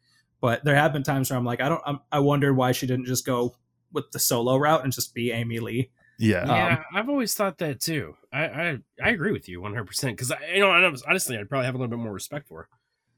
but 0.41 0.65
there 0.65 0.75
have 0.77 0.93
been 0.93 1.03
times 1.03 1.31
where 1.31 1.39
i'm 1.39 1.45
like 1.45 1.61
i 1.61 1.69
don't 1.69 1.83
I'm, 1.87 2.01
i 2.13 2.19
wonder 2.19 2.53
why 2.55 2.73
she 2.73 2.87
didn't 2.87 3.07
just 3.07 3.25
go 3.27 3.55
with 3.93 4.11
the 4.13 4.19
solo 4.19 4.57
route 4.57 4.83
and 4.85 4.93
just 4.93 5.15
be 5.15 5.31
amy 5.33 5.59
lee 5.61 5.91
yeah. 6.19 6.41
Um, 6.45 6.49
Yeah, 6.49 6.83
I've 6.95 7.11
always 7.11 7.35
thought 7.35 7.59
that 7.59 7.79
too. 7.79 8.17
I 8.33 8.45
I, 8.47 8.79
I 9.05 9.11
agree 9.11 9.33
with 9.33 9.51
you 9.51 9.61
100 9.61 9.85
percent 9.85 10.17
because 10.17 10.33
I 10.33 10.39
you 10.55 10.61
know 10.61 10.71
I 10.71 10.89
was- 10.89 11.03
honestly 11.03 11.37
I'd 11.37 11.47
probably 11.47 11.67
have 11.67 11.75
a 11.75 11.79
little 11.79 11.91
bit 11.95 12.03
more 12.03 12.11
respect 12.15 12.49
for 12.49 12.63
her. 12.63 12.69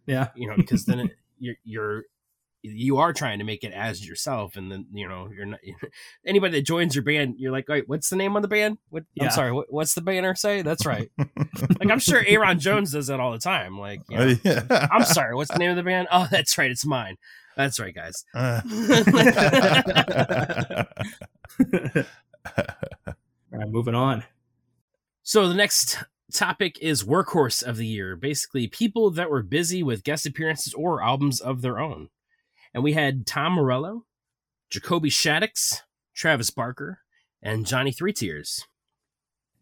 yeah 0.06 0.28
you 0.34 0.48
know 0.48 0.56
because 0.56 0.84
then 0.84 0.98
it, 1.00 1.10
you're 1.38 1.54
you're 1.62 2.02
you 2.62 2.96
are 2.98 3.12
trying 3.12 3.38
to 3.38 3.44
make 3.44 3.62
it 3.62 3.72
as 3.72 4.06
yourself 4.06 4.56
and 4.56 4.70
then 4.70 4.84
you 4.92 5.08
know 5.08 5.28
you're 5.34 5.46
not 5.46 5.60
anybody 6.26 6.52
that 6.58 6.62
joins 6.66 6.94
your 6.94 7.04
band 7.04 7.34
you're 7.38 7.52
like 7.52 7.68
wait 7.68 7.88
what's 7.88 8.10
the 8.10 8.16
name 8.16 8.34
of 8.36 8.42
the 8.42 8.48
band? 8.48 8.78
What 8.90 9.04
Yeah. 9.14 9.24
i'm 9.26 9.30
sorry 9.30 9.52
what, 9.52 9.72
what's 9.72 9.94
the 9.94 10.00
banner 10.00 10.34
say? 10.34 10.62
That's 10.62 10.84
right. 10.86 11.10
Like 11.80 11.90
i'm 11.90 11.98
sure 12.00 12.22
ayron 12.24 12.58
jones 12.58 12.92
does 12.92 13.06
that 13.08 13.20
all 13.20 13.32
the 13.32 13.38
time 13.38 13.78
like 13.78 14.00
you 14.08 14.16
know, 14.18 14.24
Uh, 14.28 14.34
yeah. 14.42 14.88
i'm 14.92 15.04
sorry 15.04 15.34
what's 15.34 15.50
the 15.52 15.58
name 15.58 15.70
of 15.70 15.76
the 15.76 15.82
band? 15.82 16.08
Oh 16.10 16.26
that's 16.30 16.56
right 16.58 16.70
it's 16.70 16.84
mine. 16.86 17.16
That's 17.56 17.78
right 17.80 17.94
guys. 17.94 18.24
Uh, 18.34 18.60
all 23.52 23.58
right 23.58 23.68
moving 23.68 23.94
on. 23.94 24.24
So 25.22 25.48
the 25.48 25.54
next 25.54 25.98
topic 26.32 26.78
is 26.80 27.04
workhorse 27.04 27.62
of 27.62 27.76
the 27.78 27.86
year 27.86 28.14
basically 28.14 28.66
people 28.68 29.10
that 29.10 29.30
were 29.30 29.42
busy 29.42 29.82
with 29.82 30.04
guest 30.04 30.26
appearances 30.26 30.74
or 30.74 31.02
albums 31.02 31.40
of 31.40 31.62
their 31.62 31.78
own 31.78 32.08
and 32.74 32.82
we 32.82 32.92
had 32.92 33.26
tom 33.26 33.52
morello 33.52 34.04
jacoby 34.70 35.10
shaddix 35.10 35.82
travis 36.14 36.50
barker 36.50 37.00
and 37.42 37.66
johnny 37.66 37.92
three 37.92 38.12
tears 38.12 38.66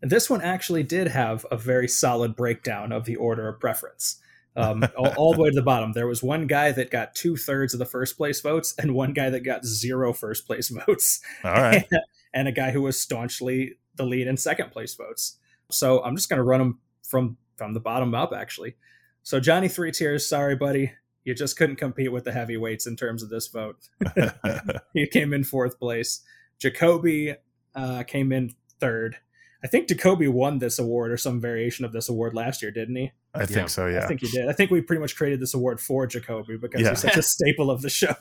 this 0.03 0.29
one 0.29 0.43
actually 0.43 0.83
did 0.83 1.09
have 1.09 1.47
a 1.51 1.57
very 1.57 1.89
solid 1.89 2.37
breakdown 2.37 2.93
of 2.93 3.05
the 3.05 3.17
order 3.17 3.49
of 3.49 3.59
preference 3.59 4.21
um, 4.57 4.85
all, 4.97 5.13
all 5.17 5.35
the 5.35 5.43
way 5.43 5.51
to 5.51 5.55
the 5.55 5.63
bottom. 5.63 5.93
There 5.93 6.07
was 6.07 6.23
one 6.23 6.47
guy 6.47 6.73
that 6.73 6.91
got 6.91 7.15
two 7.15 7.37
thirds 7.37 7.75
of 7.75 7.79
the 7.79 7.87
first 7.87 8.17
place 8.17 8.41
votes, 8.41 8.75
and 8.79 8.95
one 8.95 9.13
guy 9.13 9.31
that 9.31 9.41
got 9.41 9.65
zero 9.65 10.13
first 10.13 10.47
place 10.47 10.69
votes, 10.87 11.21
all 11.45 11.53
right. 11.53 11.87
and 12.35 12.49
a 12.49 12.53
guy 12.53 12.71
who 12.71 12.83
was 12.83 12.99
staunchly 12.99 13.75
the 13.95 14.05
lead 14.05 14.27
in 14.27 14.37
second 14.37 14.71
place 14.71 14.95
votes. 14.95 15.39
So 15.71 16.03
I'm 16.03 16.17
just 16.17 16.29
going 16.29 16.39
to 16.39 16.45
run 16.45 16.61
them 16.61 16.79
from 17.03 17.37
from 17.57 17.75
the 17.75 17.81
bottom 17.81 18.15
up, 18.15 18.33
actually. 18.35 18.77
So 19.23 19.41
Johnny 19.41 19.69
Three 19.69 19.93
Tears, 19.93 20.27
sorry, 20.27 20.57
buddy, 20.57 20.93
you 21.27 21.35
just 21.35 21.59
couldn't 21.59 21.77
compete 21.77 22.13
with 22.13 22.25
the 22.25 22.33
heavyweights 22.33 22.87
in 22.87 22.95
terms 22.97 23.21
of 23.23 23.29
this 23.29 23.49
vote. 23.49 23.77
he 24.95 25.07
came 25.09 25.35
in 25.35 25.43
fourth 25.45 25.79
place. 25.79 26.23
Jacoby 26.59 27.35
uh, 27.75 28.05
came 28.05 28.33
in 28.33 28.55
third. 28.79 29.17
I 29.63 29.67
think 29.67 29.89
Jacoby 29.89 30.29
won 30.29 30.61
this 30.61 30.79
award 30.79 31.11
or 31.11 31.17
some 31.17 31.41
variation 31.41 31.85
of 31.85 31.93
this 31.93 32.09
award 32.09 32.33
last 32.35 32.63
year, 32.63 32.71
didn't 32.71 32.95
he? 32.95 33.13
I 33.35 33.45
think 33.45 33.69
so. 33.69 33.89
Yeah. 33.89 34.05
I 34.05 34.07
think 34.07 34.21
he 34.21 34.29
did. 34.29 34.49
I 34.49 34.53
think 34.53 34.71
we 34.71 34.81
pretty 34.81 35.01
much 35.01 35.17
created 35.17 35.41
this 35.41 35.53
award 35.53 35.81
for 35.81 36.07
Jacoby 36.07 36.57
because 36.57 36.81
Yeah. 36.81 36.91
he's 36.91 37.01
such 37.01 37.17
a 37.17 37.23
staple 37.23 37.73
of 37.73 37.83
the 37.83 37.91
show. 37.91 38.15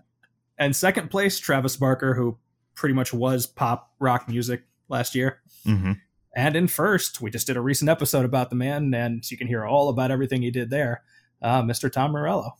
and 0.58 0.76
second 0.76 1.10
place, 1.10 1.38
Travis 1.38 1.76
Barker, 1.76 2.14
who 2.14 2.36
pretty 2.74 2.94
much 2.94 3.14
was 3.14 3.46
pop 3.46 3.90
rock 3.98 4.28
music 4.28 4.64
last 4.88 5.14
year. 5.14 5.40
hmm 5.64 5.92
And 6.36 6.54
in 6.56 6.68
first, 6.68 7.22
we 7.22 7.30
just 7.30 7.46
did 7.46 7.56
a 7.56 7.62
recent 7.62 7.88
episode 7.88 8.26
about 8.26 8.50
the 8.50 8.56
man, 8.56 8.92
and 8.92 9.28
you 9.30 9.38
can 9.38 9.46
hear 9.46 9.64
all 9.64 9.88
about 9.88 10.10
everything 10.10 10.42
he 10.42 10.50
did 10.50 10.68
there. 10.68 11.02
Uh, 11.42 11.62
Mr. 11.62 11.90
Tom 11.90 12.12
Morello. 12.12 12.56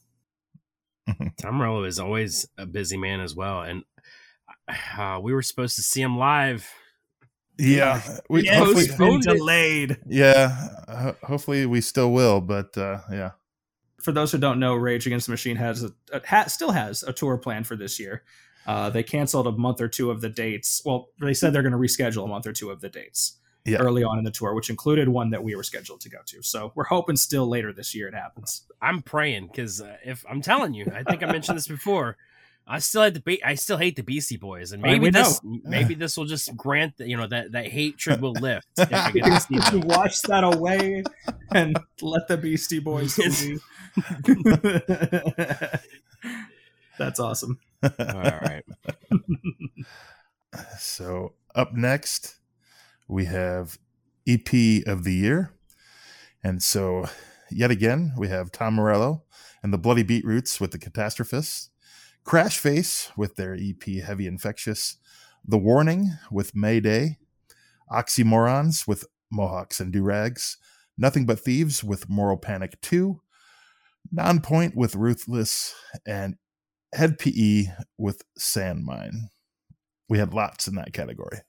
Tom 1.40 1.54
Morello 1.56 1.84
is 1.84 1.98
always 1.98 2.46
a 2.58 2.66
busy 2.66 2.96
man 2.96 3.20
as 3.20 3.34
well, 3.34 3.62
and 3.62 3.82
uh, 4.98 5.18
we 5.22 5.32
were 5.32 5.42
supposed 5.42 5.76
to 5.76 5.82
see 5.82 6.02
him 6.02 6.16
live 6.18 6.68
Yeah, 7.58 8.02
we 8.28 8.44
Yeah, 8.44 8.58
hopefully, 8.58 8.84
It's 8.84 8.96
been 8.96 9.20
delayed. 9.20 9.98
yeah, 10.06 10.68
uh, 10.86 11.12
hopefully 11.24 11.66
we 11.66 11.80
still 11.80 12.12
will, 12.12 12.40
but 12.40 12.76
uh, 12.76 13.00
yeah, 13.10 13.30
For 14.00 14.12
those 14.12 14.30
who 14.32 14.38
don't 14.38 14.60
know, 14.60 14.74
Rage 14.74 15.06
Against 15.06 15.26
the 15.26 15.32
Machine 15.32 15.56
has 15.56 15.82
a, 15.82 15.92
a 16.12 16.20
ha, 16.26 16.44
still 16.44 16.70
has 16.72 17.02
a 17.02 17.12
tour 17.12 17.38
plan 17.38 17.64
for 17.64 17.74
this 17.76 17.98
year. 17.98 18.22
Uh, 18.66 18.90
they 18.90 19.02
canceled 19.02 19.46
a 19.46 19.52
month 19.52 19.80
or 19.80 19.88
two 19.88 20.10
of 20.10 20.20
the 20.20 20.28
dates. 20.28 20.82
Well, 20.84 21.08
they 21.22 21.32
said 21.32 21.54
they're 21.54 21.62
going 21.62 21.72
to 21.72 21.78
reschedule 21.78 22.24
a 22.24 22.28
month 22.28 22.46
or 22.46 22.52
two 22.52 22.70
of 22.70 22.82
the 22.82 22.90
dates 22.90 23.37
Yeah. 23.64 23.78
early 23.78 24.02
on 24.02 24.18
in 24.18 24.24
the 24.24 24.30
tour, 24.30 24.54
which 24.54 24.70
included 24.70 25.08
one 25.08 25.30
that 25.30 25.42
we 25.44 25.54
were 25.54 25.62
scheduled 25.62 26.00
to 26.02 26.08
go 26.08 26.18
to. 26.26 26.42
So 26.42 26.72
we're 26.74 26.84
hoping 26.84 27.16
still 27.16 27.46
later 27.46 27.72
this 27.72 27.94
year 27.94 28.08
it 28.08 28.14
happens. 28.14 28.62
I'm 28.80 29.02
praying 29.02 29.48
because 29.48 29.80
uh, 29.82 29.96
if 30.04 30.24
I'm 30.28 30.40
telling 30.40 30.72
you, 30.74 30.86
I 30.94 31.02
think 31.02 31.22
I 31.22 31.26
mentioned 31.26 31.58
this 31.58 31.68
before. 31.68 32.16
I 32.70 32.80
still 32.80 33.00
had 33.02 33.14
the 33.14 33.20
Be- 33.20 33.42
I 33.42 33.54
still 33.54 33.78
hate 33.78 33.96
the 33.96 34.02
Beastie 34.02 34.36
Boys, 34.36 34.72
and 34.72 34.82
maybe 34.82 34.98
we 35.00 35.10
this 35.10 35.40
maybe 35.42 35.94
this 35.94 36.18
will 36.18 36.26
just 36.26 36.54
grant 36.54 36.98
that 36.98 37.08
you 37.08 37.16
know 37.16 37.26
that 37.26 37.52
that 37.52 37.68
hatred 37.68 38.20
will 38.20 38.34
lift 38.34 38.68
if 38.76 38.92
I 38.92 39.10
get 39.10 39.24
to 39.24 39.40
see. 39.40 39.56
Wash 39.86 40.20
that 40.22 40.44
away 40.44 41.02
and 41.50 41.78
let 42.02 42.28
the 42.28 42.36
Beastie 42.36 42.78
Boys 42.80 43.16
be. 43.16 43.58
That's 46.98 47.18
awesome. 47.20 47.58
All 47.82 47.90
right, 47.98 48.64
So 50.78 51.32
up 51.54 51.72
next, 51.74 52.36
we 53.08 53.24
have 53.24 53.78
EP 54.28 54.86
of 54.86 55.04
the 55.04 55.14
year, 55.14 55.54
and 56.44 56.62
so 56.62 57.06
yet 57.50 57.70
again 57.70 58.12
we 58.16 58.28
have 58.28 58.52
Tom 58.52 58.74
Morello 58.74 59.24
and 59.62 59.72
the 59.72 59.78
Bloody 59.78 60.02
Beetroots 60.02 60.60
with 60.60 60.70
the 60.70 60.78
Catastrophists, 60.78 61.70
Crash 62.24 62.58
Face 62.58 63.10
with 63.16 63.36
their 63.36 63.54
EP 63.54 63.82
Heavy 64.04 64.26
Infectious, 64.26 64.98
The 65.44 65.58
Warning 65.58 66.12
with 66.30 66.54
Mayday, 66.54 67.16
Oxymorons 67.90 68.86
with 68.86 69.06
Mohawks 69.30 69.80
and 69.80 69.92
Durags, 69.92 70.56
Nothing 70.96 71.24
But 71.26 71.40
Thieves 71.40 71.82
with 71.82 72.08
Moral 72.08 72.36
Panic 72.36 72.78
2, 72.82 73.20
Nonpoint 74.14 74.74
with 74.74 74.94
Ruthless, 74.94 75.74
and 76.06 76.36
Hed 76.94 77.18
PE 77.18 77.66
with 77.96 78.22
Sandmine. 78.38 79.28
We 80.08 80.18
had 80.18 80.34
lots 80.34 80.68
in 80.68 80.74
that 80.76 80.92
category. 80.92 81.40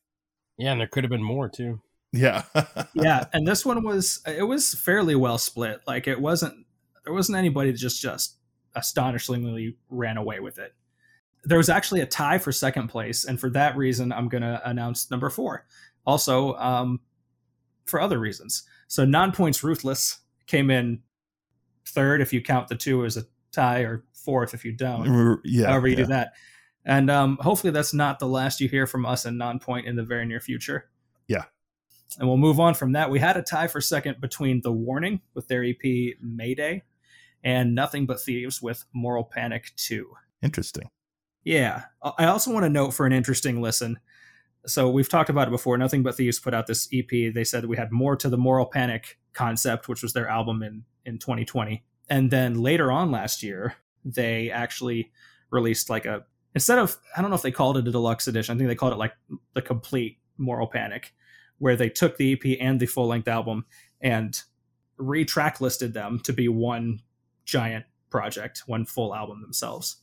Yeah, 0.59 0.71
and 0.71 0.79
there 0.79 0.87
could 0.87 1.03
have 1.03 1.09
been 1.09 1.23
more 1.23 1.49
too. 1.49 1.81
Yeah. 2.11 2.43
yeah 2.93 3.25
and 3.33 3.47
this 3.47 3.65
one 3.65 3.83
was 3.83 4.21
it 4.25 4.47
was 4.47 4.73
fairly 4.73 5.15
well 5.15 5.37
split 5.37 5.81
like 5.85 6.07
it 6.07 6.19
wasn't 6.19 6.65
there 7.03 7.13
wasn't 7.13 7.37
anybody 7.37 7.71
that 7.71 7.77
just 7.77 8.01
just 8.01 8.37
astonishingly 8.75 9.77
ran 9.89 10.17
away 10.17 10.39
with 10.39 10.57
it 10.57 10.73
there 11.43 11.57
was 11.57 11.69
actually 11.69 12.01
a 12.01 12.05
tie 12.05 12.37
for 12.37 12.51
second 12.51 12.87
place 12.87 13.25
and 13.25 13.39
for 13.39 13.49
that 13.49 13.77
reason 13.77 14.11
i'm 14.11 14.27
going 14.27 14.41
to 14.41 14.61
announce 14.67 15.09
number 15.11 15.29
four 15.29 15.65
also 16.05 16.55
um, 16.55 16.99
for 17.85 18.01
other 18.01 18.19
reasons 18.19 18.63
so 18.87 19.05
non-points 19.05 19.63
ruthless 19.63 20.19
came 20.47 20.69
in 20.71 20.99
third 21.85 22.21
if 22.21 22.33
you 22.33 22.41
count 22.41 22.67
the 22.67 22.75
two 22.75 23.05
as 23.05 23.17
a 23.17 23.23
tie 23.51 23.81
or 23.81 24.03
fourth 24.13 24.53
if 24.53 24.65
you 24.65 24.71
don't 24.71 25.41
yeah. 25.43 25.67
however 25.67 25.87
you 25.87 25.95
yeah. 25.95 26.03
do 26.03 26.07
that 26.07 26.33
and 26.85 27.09
um, 27.11 27.37
hopefully 27.41 27.71
that's 27.71 27.93
not 27.93 28.19
the 28.19 28.27
last 28.27 28.59
you 28.61 28.67
hear 28.69 28.87
from 28.87 29.05
us 29.05 29.25
in 29.25 29.37
non-point 29.37 29.85
in 29.87 29.95
the 29.95 30.03
very 30.03 30.25
near 30.25 30.39
future. 30.39 30.89
Yeah. 31.27 31.43
and 32.17 32.27
we'll 32.27 32.37
move 32.37 32.59
on 32.59 32.73
from 32.73 32.93
that. 32.93 33.09
We 33.11 33.19
had 33.19 33.37
a 33.37 33.43
tie 33.43 33.67
for 33.67 33.81
second 33.81 34.19
between 34.19 34.61
the 34.61 34.71
warning 34.71 35.21
with 35.35 35.47
their 35.47 35.63
ep 35.63 35.83
mayday 36.21 36.83
and 37.43 37.75
nothing 37.75 38.05
but 38.05 38.19
thieves 38.19 38.61
with 38.61 38.83
moral 38.93 39.23
panic 39.23 39.71
2 39.77 40.09
Interesting. 40.41 40.89
yeah. 41.43 41.83
I 42.17 42.25
also 42.25 42.51
want 42.51 42.65
to 42.65 42.69
note 42.69 42.91
for 42.91 43.05
an 43.05 43.13
interesting 43.13 43.61
listen. 43.61 43.99
So 44.65 44.89
we've 44.89 45.07
talked 45.07 45.29
about 45.29 45.47
it 45.47 45.51
before. 45.51 45.77
Nothing 45.77 46.03
but 46.03 46.15
thieves 46.15 46.39
put 46.39 46.53
out 46.53 46.67
this 46.67 46.89
ep 46.93 47.09
they 47.33 47.43
said 47.43 47.65
we 47.65 47.77
had 47.77 47.91
more 47.91 48.15
to 48.17 48.29
the 48.29 48.37
moral 48.37 48.65
panic 48.65 49.19
concept 49.33 49.87
which 49.87 50.01
was 50.01 50.13
their 50.13 50.27
album 50.27 50.63
in 50.63 50.83
in 51.05 51.17
2020 51.19 51.83
and 52.09 52.31
then 52.31 52.55
later 52.55 52.91
on 52.91 53.11
last 53.11 53.41
year 53.43 53.75
they 54.03 54.49
actually 54.49 55.11
released 55.51 55.89
like 55.89 56.05
a 56.05 56.25
instead 56.55 56.79
of 56.79 56.97
i 57.15 57.21
don't 57.21 57.29
know 57.29 57.35
if 57.35 57.41
they 57.41 57.51
called 57.51 57.77
it 57.77 57.87
a 57.87 57.91
deluxe 57.91 58.27
edition 58.27 58.55
i 58.55 58.57
think 58.57 58.67
they 58.67 58.75
called 58.75 58.93
it 58.93 58.97
like 58.97 59.13
the 59.53 59.61
complete 59.61 60.17
moral 60.37 60.67
panic 60.67 61.13
where 61.59 61.75
they 61.75 61.89
took 61.89 62.17
the 62.17 62.33
ep 62.33 62.57
and 62.59 62.79
the 62.79 62.85
full 62.85 63.07
length 63.07 63.27
album 63.27 63.65
and 64.01 64.43
retrack 64.99 65.61
listed 65.61 65.93
them 65.93 66.19
to 66.23 66.33
be 66.33 66.47
one 66.47 67.01
giant 67.45 67.85
project 68.09 68.63
one 68.65 68.85
full 68.85 69.15
album 69.15 69.41
themselves. 69.41 69.97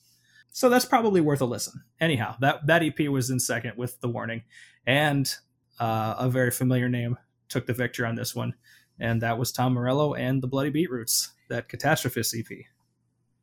So 0.50 0.68
that's 0.70 0.86
probably 0.86 1.20
worth 1.20 1.40
a 1.42 1.44
listen. 1.44 1.82
Anyhow 2.00 2.36
that 2.40 2.66
that 2.66 2.82
ep 2.82 3.00
was 3.08 3.30
in 3.30 3.40
second 3.40 3.72
with 3.76 4.00
the 4.00 4.08
warning 4.08 4.42
and 4.86 5.32
uh, 5.80 6.14
a 6.18 6.28
very 6.30 6.50
familiar 6.50 6.88
name 6.88 7.16
took 7.48 7.66
the 7.66 7.72
victory 7.74 8.06
on 8.06 8.14
this 8.14 8.34
one 8.34 8.54
and 8.98 9.20
that 9.22 9.38
was 9.38 9.52
tom 9.52 9.74
morello 9.74 10.14
and 10.14 10.42
the 10.42 10.46
bloody 10.48 10.70
beetroots 10.70 11.32
that 11.48 11.68
catastrophist 11.68 12.38
ep 12.38 12.66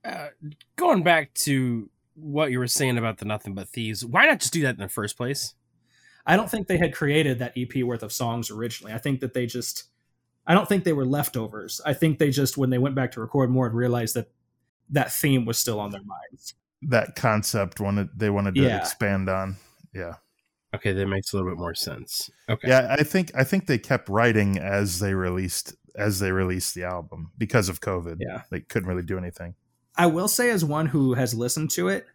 Uh, 0.04 0.30
going 0.76 1.04
back 1.04 1.34
to 1.36 1.90
what 2.16 2.52
you 2.52 2.60
were 2.60 2.68
saying 2.68 2.98
about 2.98 3.18
the 3.18 3.26
Nothing 3.26 3.54
But 3.56 3.70
Thieves, 3.70 4.06
why 4.06 4.26
not 4.26 4.40
just 4.40 4.54
do 4.54 4.62
that 4.64 4.76
in 4.76 4.82
the 4.82 4.88
first 4.90 5.18
place? 5.18 5.54
I 6.26 6.38
don't 6.38 6.50
think 6.50 6.68
they 6.68 6.78
had 6.78 6.94
created 6.94 7.40
that 7.40 7.54
EP 7.58 7.84
worth 7.84 8.04
of 8.04 8.14
songs 8.14 8.50
originally. 8.50 8.94
I 8.94 8.98
think 8.98 9.20
that 9.22 9.34
they 9.34 9.46
just 9.46 9.86
I 10.46 10.54
don't 10.54 10.68
think 10.68 10.84
they 10.84 10.94
were 10.94 11.06
leftovers. 11.06 11.80
I 11.86 11.94
think 11.94 12.20
they 12.20 12.30
just 12.30 12.58
when 12.58 12.70
they 12.70 12.78
went 12.78 12.96
back 12.96 13.12
to 13.14 13.22
record 13.22 13.50
more 13.50 13.66
and 13.66 13.76
realized 13.76 14.16
that 14.16 14.30
that 14.90 15.12
theme 15.12 15.46
was 15.46 15.58
still 15.58 15.80
on 15.80 15.92
their 15.92 16.04
minds. 16.04 16.54
That 16.82 17.16
concept 17.16 17.80
wanted 17.80 18.10
they 18.16 18.30
wanted 18.30 18.56
to 18.56 18.62
Yeah. 18.62 18.80
expand 18.80 19.30
on. 19.30 19.58
Yeah. 19.94 20.16
Okay, 20.76 20.92
that 20.92 21.08
makes 21.08 21.32
a 21.32 21.36
little 21.38 21.52
bit 21.52 21.60
more 21.60 21.76
sense. 21.76 22.30
Okay, 22.50 22.68
Yeah, 22.68 22.88
I 22.98 23.04
think 23.04 23.32
I 23.36 23.44
think 23.44 23.68
they 23.68 23.78
kept 23.78 24.10
writing 24.10 24.58
as 24.58 25.00
they 25.00 25.14
released 25.14 25.76
as 25.96 26.20
they 26.20 26.32
released 26.32 26.74
the 26.74 26.84
album 26.84 27.32
because 27.38 27.70
of 27.70 27.80
COVID. 27.82 28.18
Yeah. 28.20 28.42
They 28.50 28.62
couldn't 28.62 28.90
really 28.90 29.04
do 29.04 29.18
anything. 29.18 29.56
I 29.96 30.08
will 30.08 30.28
say 30.28 30.50
as 30.50 30.66
one 30.66 30.88
who 30.88 31.14
has 31.14 31.34
listened 31.34 31.72
to 31.72 31.88
it, 31.88 32.06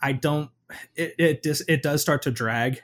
I 0.00 0.12
don't 0.12 0.50
it 0.94 1.14
it 1.18 1.42
dis, 1.42 1.62
it 1.68 1.82
does 1.82 2.02
start 2.02 2.22
to 2.22 2.30
drag 2.30 2.80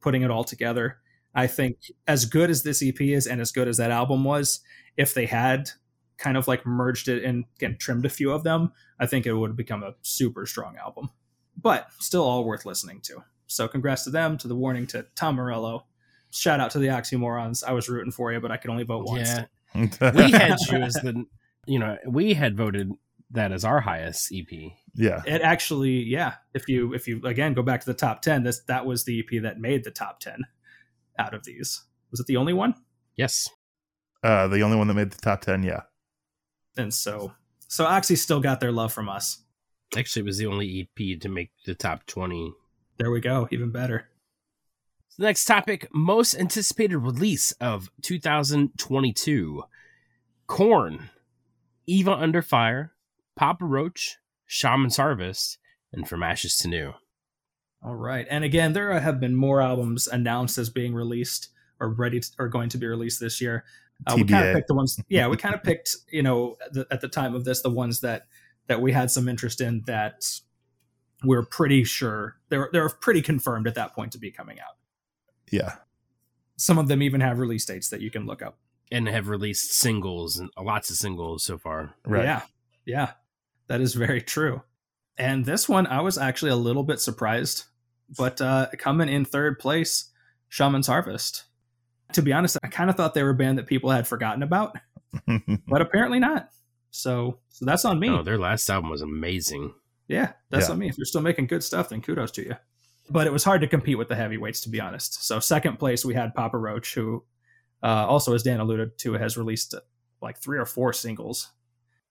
putting 0.00 0.22
it 0.22 0.30
all 0.30 0.44
together. 0.44 0.98
I 1.34 1.46
think 1.46 1.78
as 2.06 2.26
good 2.26 2.50
as 2.50 2.62
this 2.62 2.82
EP 2.82 3.00
is 3.00 3.26
and 3.26 3.40
as 3.40 3.52
good 3.52 3.68
as 3.68 3.78
that 3.78 3.90
album 3.90 4.24
was, 4.24 4.60
if 4.96 5.14
they 5.14 5.26
had 5.26 5.70
kind 6.18 6.36
of 6.36 6.46
like 6.46 6.66
merged 6.66 7.08
it 7.08 7.24
and 7.24 7.44
again 7.56 7.76
trimmed 7.78 8.04
a 8.04 8.10
few 8.10 8.32
of 8.32 8.44
them, 8.44 8.72
I 8.98 9.06
think 9.06 9.26
it 9.26 9.32
would 9.32 9.50
have 9.50 9.56
become 9.56 9.82
a 9.82 9.94
super 10.02 10.46
strong 10.46 10.76
album. 10.76 11.10
But 11.60 11.88
still 11.98 12.24
all 12.24 12.44
worth 12.44 12.66
listening 12.66 13.00
to. 13.02 13.24
So 13.46 13.68
congrats 13.68 14.04
to 14.04 14.10
them, 14.10 14.38
to 14.38 14.48
the 14.48 14.56
warning 14.56 14.86
to 14.88 15.06
Tom 15.14 15.36
Morello. 15.36 15.86
Shout 16.30 16.60
out 16.60 16.70
to 16.72 16.78
the 16.78 16.88
Oxymorons. 16.88 17.62
I 17.62 17.72
was 17.72 17.88
rooting 17.88 18.12
for 18.12 18.32
you, 18.32 18.40
but 18.40 18.50
I 18.50 18.56
could 18.56 18.70
only 18.70 18.84
vote 18.84 19.06
once. 19.06 19.28
yeah, 19.28 19.44
we 20.14 20.30
had 20.30 20.58
you 20.70 20.78
as 20.78 20.94
the, 20.94 21.26
you 21.66 21.78
know, 21.78 21.98
we 22.06 22.32
had 22.32 22.56
voted 22.56 22.90
that 23.32 23.50
as 23.52 23.64
our 23.64 23.80
highest 23.80 24.32
EP. 24.32 24.48
yeah. 24.94 25.22
it 25.26 25.40
actually 25.42 26.02
yeah 26.04 26.34
if 26.54 26.68
you 26.68 26.92
if 26.94 27.08
you 27.08 27.20
again 27.24 27.54
go 27.54 27.62
back 27.62 27.80
to 27.80 27.86
the 27.86 27.94
top 27.94 28.20
10 28.22 28.42
this 28.42 28.60
that 28.68 28.84
was 28.86 29.04
the 29.04 29.18
ep 29.20 29.42
that 29.42 29.58
made 29.58 29.84
the 29.84 29.90
top 29.90 30.20
10 30.20 30.44
out 31.18 31.32
of 31.34 31.44
these 31.44 31.82
was 32.10 32.20
it 32.20 32.26
the 32.26 32.36
only 32.36 32.52
one 32.52 32.74
Yes, 33.16 33.48
Uh, 34.22 34.48
the 34.48 34.60
only 34.62 34.76
one 34.76 34.88
that 34.88 34.94
made 34.94 35.10
the 35.10 35.20
top 35.20 35.40
ten. 35.42 35.62
Yeah. 35.62 35.82
and 36.76 36.92
so 36.94 37.32
so 37.68 37.84
oxy 37.84 38.16
still 38.16 38.40
got 38.40 38.60
their 38.60 38.72
love 38.72 38.92
from 38.92 39.08
us 39.08 39.42
actually, 39.96 40.20
it 40.20 40.26
was 40.26 40.38
the 40.38 40.46
only 40.46 40.88
EP 40.98 41.20
to 41.20 41.28
make 41.28 41.50
the 41.66 41.74
top 41.74 42.06
twenty. 42.06 42.52
there 42.98 43.10
we 43.10 43.20
go 43.20 43.48
even 43.50 43.70
better 43.70 44.08
The 45.18 45.24
next 45.24 45.44
topic: 45.44 45.88
most 45.92 46.34
anticipated 46.34 46.96
release 46.98 47.52
of 47.60 47.90
2022. 48.02 49.62
Korn, 50.46 51.10
Eva 51.86 52.12
Under 52.12 52.42
Fire, 52.42 52.91
Papa 53.36 53.64
Roach, 53.64 54.18
Shaman's 54.46 54.96
Harvest, 54.96 55.58
and 55.92 56.08
From 56.08 56.22
Ashes 56.22 56.56
to 56.58 56.68
New. 56.68 56.92
all 57.82 57.94
right 57.96 58.26
and 58.30 58.44
again 58.44 58.72
there 58.72 58.98
have 59.00 59.18
been 59.20 59.34
more 59.34 59.60
albums 59.60 60.06
announced 60.06 60.56
as 60.58 60.70
being 60.70 60.94
released 60.94 61.48
or 61.80 61.88
ready 61.88 62.20
to, 62.20 62.28
or 62.38 62.48
going 62.48 62.68
to 62.68 62.78
be 62.78 62.86
released 62.86 63.18
this 63.20 63.40
year 63.40 63.64
uh, 64.06 64.14
we 64.16 64.24
kind 64.24 64.46
of 64.48 64.54
picked 64.54 64.68
the 64.68 64.74
ones 64.74 64.98
yeah 65.08 65.26
we 65.28 65.36
kind 65.44 65.54
of 65.54 65.62
picked 65.62 65.96
you 66.10 66.22
know 66.22 66.56
at 66.64 66.72
the, 66.72 66.86
at 66.90 67.00
the 67.00 67.08
time 67.08 67.34
of 67.34 67.44
this 67.44 67.60
the 67.62 67.70
ones 67.70 68.00
that 68.00 68.26
that 68.68 68.80
we 68.80 68.92
had 68.92 69.10
some 69.10 69.28
interest 69.28 69.60
in 69.60 69.82
that 69.86 70.22
we're 71.24 71.44
pretty 71.44 71.82
sure 71.84 72.36
they're 72.48 72.68
they're 72.72 72.88
pretty 72.88 73.20
confirmed 73.22 73.66
at 73.66 73.74
that 73.74 73.92
point 73.94 74.12
to 74.12 74.18
be 74.18 74.30
coming 74.30 74.58
out 74.60 74.76
Yeah. 75.50 75.74
some 76.56 76.78
of 76.78 76.88
them 76.88 77.02
even 77.02 77.20
have 77.20 77.38
release 77.38 77.64
dates 77.64 77.88
that 77.90 78.00
you 78.00 78.10
can 78.10 78.26
look 78.26 78.42
up. 78.42 78.58
And 78.92 79.08
have 79.08 79.28
released 79.28 79.72
singles 79.72 80.36
and 80.38 80.50
lots 80.60 80.90
of 80.90 80.96
singles 80.96 81.44
so 81.44 81.56
far. 81.58 81.94
Right. 82.04 82.24
Yeah. 82.24 82.42
Yeah. 82.84 83.10
That 83.72 83.80
is 83.80 83.94
very 83.94 84.20
true. 84.20 84.60
And 85.16 85.46
this 85.46 85.66
one, 85.66 85.86
I 85.86 86.02
was 86.02 86.18
actually 86.18 86.50
a 86.50 86.56
little 86.56 86.82
bit 86.82 87.00
surprised, 87.00 87.64
but 88.18 88.38
uh, 88.38 88.66
coming 88.76 89.08
in 89.08 89.24
third 89.24 89.58
place, 89.58 90.10
Shaman's 90.50 90.88
Harvest. 90.88 91.44
To 92.12 92.20
be 92.20 92.34
honest, 92.34 92.58
I 92.62 92.68
kind 92.68 92.90
of 92.90 92.96
thought 92.96 93.14
they 93.14 93.22
were 93.22 93.30
a 93.30 93.34
band 93.34 93.56
that 93.56 93.66
people 93.66 93.88
had 93.88 94.06
forgotten 94.06 94.42
about, 94.42 94.76
but 95.66 95.80
apparently 95.80 96.18
not. 96.18 96.50
So, 96.90 97.38
so 97.48 97.64
that's 97.64 97.86
on 97.86 97.98
me. 97.98 98.10
Oh, 98.10 98.22
their 98.22 98.36
last 98.36 98.68
album 98.68 98.90
was 98.90 99.00
amazing. 99.00 99.72
yeah, 100.06 100.32
that's 100.50 100.68
Yeah. 100.68 100.72
on 100.72 100.78
me. 100.78 100.90
If 100.90 100.98
you're 100.98 101.06
still 101.06 101.22
making 101.22 101.46
good 101.46 101.64
stuff, 101.64 101.88
then 101.88 102.02
kudos 102.02 102.30
to 102.32 102.42
you. 102.42 102.56
but 103.08 103.26
it 103.26 103.32
was 103.32 103.42
hard 103.44 103.62
to 103.62 103.68
compete 103.68 103.96
with 103.96 104.08
the 104.10 104.16
heavyweights, 104.16 104.60
to 104.60 104.68
be 104.68 104.82
honest. 104.82 105.24
So 105.24 105.40
second 105.40 105.78
place 105.78 106.04
we 106.04 106.12
had 106.12 106.34
Papa 106.34 106.58
Roach, 106.58 106.92
who 106.92 107.24
uh, 107.82 108.06
also, 108.06 108.34
as 108.34 108.42
Dan 108.42 108.60
alluded 108.60 108.98
to, 108.98 109.14
has 109.14 109.38
released 109.38 109.72
uh, 109.72 109.80
like 110.20 110.36
three 110.36 110.58
or 110.58 110.66
four 110.66 110.92
singles. 110.92 111.52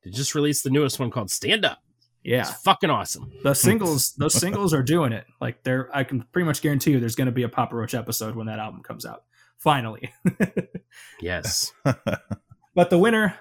They 0.03 0.10
just 0.12 0.36
released 0.36 0.63
the 0.63 0.70
newest 0.70 1.00
one 1.00 1.12
called 1.12 1.29
Stand 1.31 1.65
Up. 1.65 1.79
Yeah, 2.24 2.41
It's 2.41 2.62
fucking 2.62 2.89
awesome. 2.91 3.31
the 3.43 3.55
singles, 3.55 4.13
those 4.13 4.36
singles 4.36 4.74
are 4.75 4.84
doing 4.84 5.12
it. 5.12 5.25
Like 5.39 5.63
they're, 5.63 5.89
I 5.96 6.03
can 6.03 6.22
pretty 6.31 6.46
much 6.46 6.62
guarantee 6.62 6.91
you, 6.91 7.00
there's 7.00 7.15
going 7.15 7.25
to 7.25 7.31
be 7.31 7.43
a 7.43 7.50
Papa 7.50 7.75
Roach 7.75 7.96
episode 7.96 8.36
when 8.36 8.46
that 8.46 8.60
album 8.60 8.84
comes 8.84 9.05
out. 9.08 9.24
Finally, 9.58 10.12
Yes. 11.22 11.72
but 12.75 12.89
the 12.89 12.98
winner, 13.00 13.36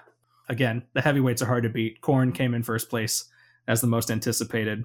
again, 0.49 0.83
the 0.93 1.01
heavyweights 1.01 1.41
are 1.41 1.47
hard 1.47 1.63
to 1.63 1.69
beat. 1.69 2.01
Korn 2.01 2.31
came 2.31 2.53
in 2.53 2.63
first 2.63 2.89
place 2.89 3.25
as 3.67 3.81
the 3.81 3.87
most 3.87 4.09
anticipated 4.09 4.83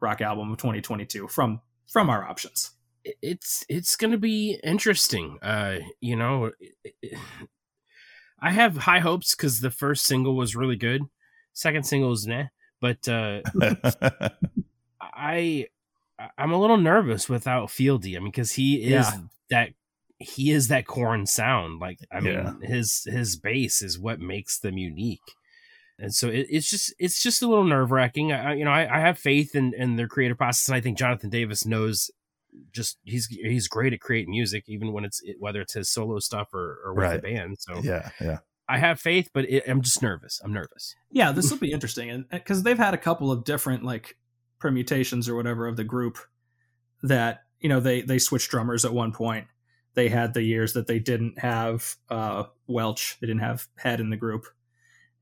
rock 0.00 0.20
album 0.20 0.52
of 0.52 0.58
2022 0.58 1.26
from 1.28 1.60
from 1.88 2.10
our 2.10 2.24
options. 2.28 2.72
It's 3.04 3.64
it's 3.68 3.96
going 3.96 4.10
to 4.12 4.18
be 4.18 4.58
interesting. 4.62 5.38
Uh, 5.42 5.78
you 6.00 6.14
know, 6.16 6.50
I 8.40 8.50
have 8.50 8.76
high 8.76 9.00
hopes 9.00 9.34
because 9.34 9.60
the 9.60 9.70
first 9.70 10.06
single 10.06 10.36
was 10.36 10.54
really 10.56 10.76
good. 10.76 11.02
Second 11.52 11.84
single 11.84 12.12
is 12.12 12.26
nah, 12.26 12.44
but 12.80 13.08
uh, 13.08 13.40
I 15.00 15.66
I'm 16.36 16.52
a 16.52 16.58
little 16.60 16.76
nervous 16.76 17.28
without 17.28 17.68
Fieldy. 17.68 18.16
I 18.16 18.20
mean, 18.20 18.30
because 18.30 18.52
he 18.52 18.92
is 18.94 19.06
Yeah. 19.06 19.20
that 19.50 19.70
he 20.18 20.50
is 20.50 20.68
that 20.68 20.86
Korn 20.86 21.26
sound. 21.26 21.80
Like 21.80 21.98
I 22.12 22.20
mean, 22.20 22.34
Yeah. 22.34 22.54
his 22.62 23.04
his 23.04 23.36
bass 23.36 23.82
is 23.82 23.98
what 23.98 24.20
makes 24.20 24.58
them 24.58 24.78
unique. 24.78 25.20
And 26.00 26.14
so 26.14 26.28
it, 26.28 26.46
it's 26.48 26.70
just 26.70 26.94
it's 26.98 27.22
just 27.22 27.42
a 27.42 27.48
little 27.48 27.64
nerve 27.64 27.90
wracking. 27.90 28.32
I, 28.32 28.54
you 28.54 28.64
know, 28.64 28.70
I, 28.70 28.98
I 28.98 29.00
have 29.00 29.18
faith 29.18 29.54
in, 29.56 29.74
in 29.74 29.96
their 29.96 30.06
creative 30.08 30.38
process, 30.38 30.68
and 30.68 30.76
I 30.76 30.80
think 30.80 30.96
Jonathan 30.96 31.30
Davis 31.30 31.66
knows 31.66 32.10
just 32.72 32.98
he's 33.04 33.26
he's 33.26 33.68
great 33.68 33.92
at 33.92 34.00
creating 34.00 34.30
music, 34.30 34.64
even 34.68 34.92
when 34.92 35.04
it's 35.04 35.20
whether 35.38 35.60
it's 35.60 35.74
his 35.74 35.88
solo 35.88 36.18
stuff 36.18 36.52
or, 36.54 36.78
or 36.84 36.94
with 36.94 37.04
Right. 37.04 37.22
the 37.22 37.28
band. 37.34 37.56
So 37.58 37.80
yeah, 37.82 38.10
yeah. 38.20 38.38
I 38.68 38.78
have 38.78 39.00
faith, 39.00 39.30
but 39.32 39.48
it, 39.48 39.64
I'm 39.66 39.80
just 39.80 40.02
nervous. 40.02 40.40
I'm 40.44 40.52
nervous. 40.52 40.94
Yeah, 41.10 41.32
this 41.32 41.50
will 41.50 41.58
be 41.58 41.72
interesting, 41.72 42.10
and 42.10 42.28
because 42.28 42.62
they've 42.62 42.76
had 42.78 42.92
a 42.94 42.98
couple 42.98 43.32
of 43.32 43.44
different 43.44 43.82
like 43.84 44.16
permutations 44.58 45.28
or 45.28 45.36
whatever 45.36 45.66
of 45.66 45.76
the 45.76 45.84
group 45.84 46.18
that 47.02 47.44
you 47.60 47.68
know 47.68 47.80
they 47.80 48.02
they 48.02 48.18
switched 48.18 48.50
drummers 48.50 48.84
at 48.84 48.92
one 48.92 49.12
point. 49.12 49.46
They 49.94 50.08
had 50.08 50.34
the 50.34 50.42
years 50.42 50.74
that 50.74 50.86
they 50.86 50.98
didn't 50.98 51.38
have 51.38 51.96
uh, 52.10 52.44
Welch, 52.66 53.16
they 53.20 53.26
didn't 53.26 53.40
have 53.42 53.66
Head 53.76 54.00
in 54.00 54.10
the 54.10 54.16
group, 54.16 54.44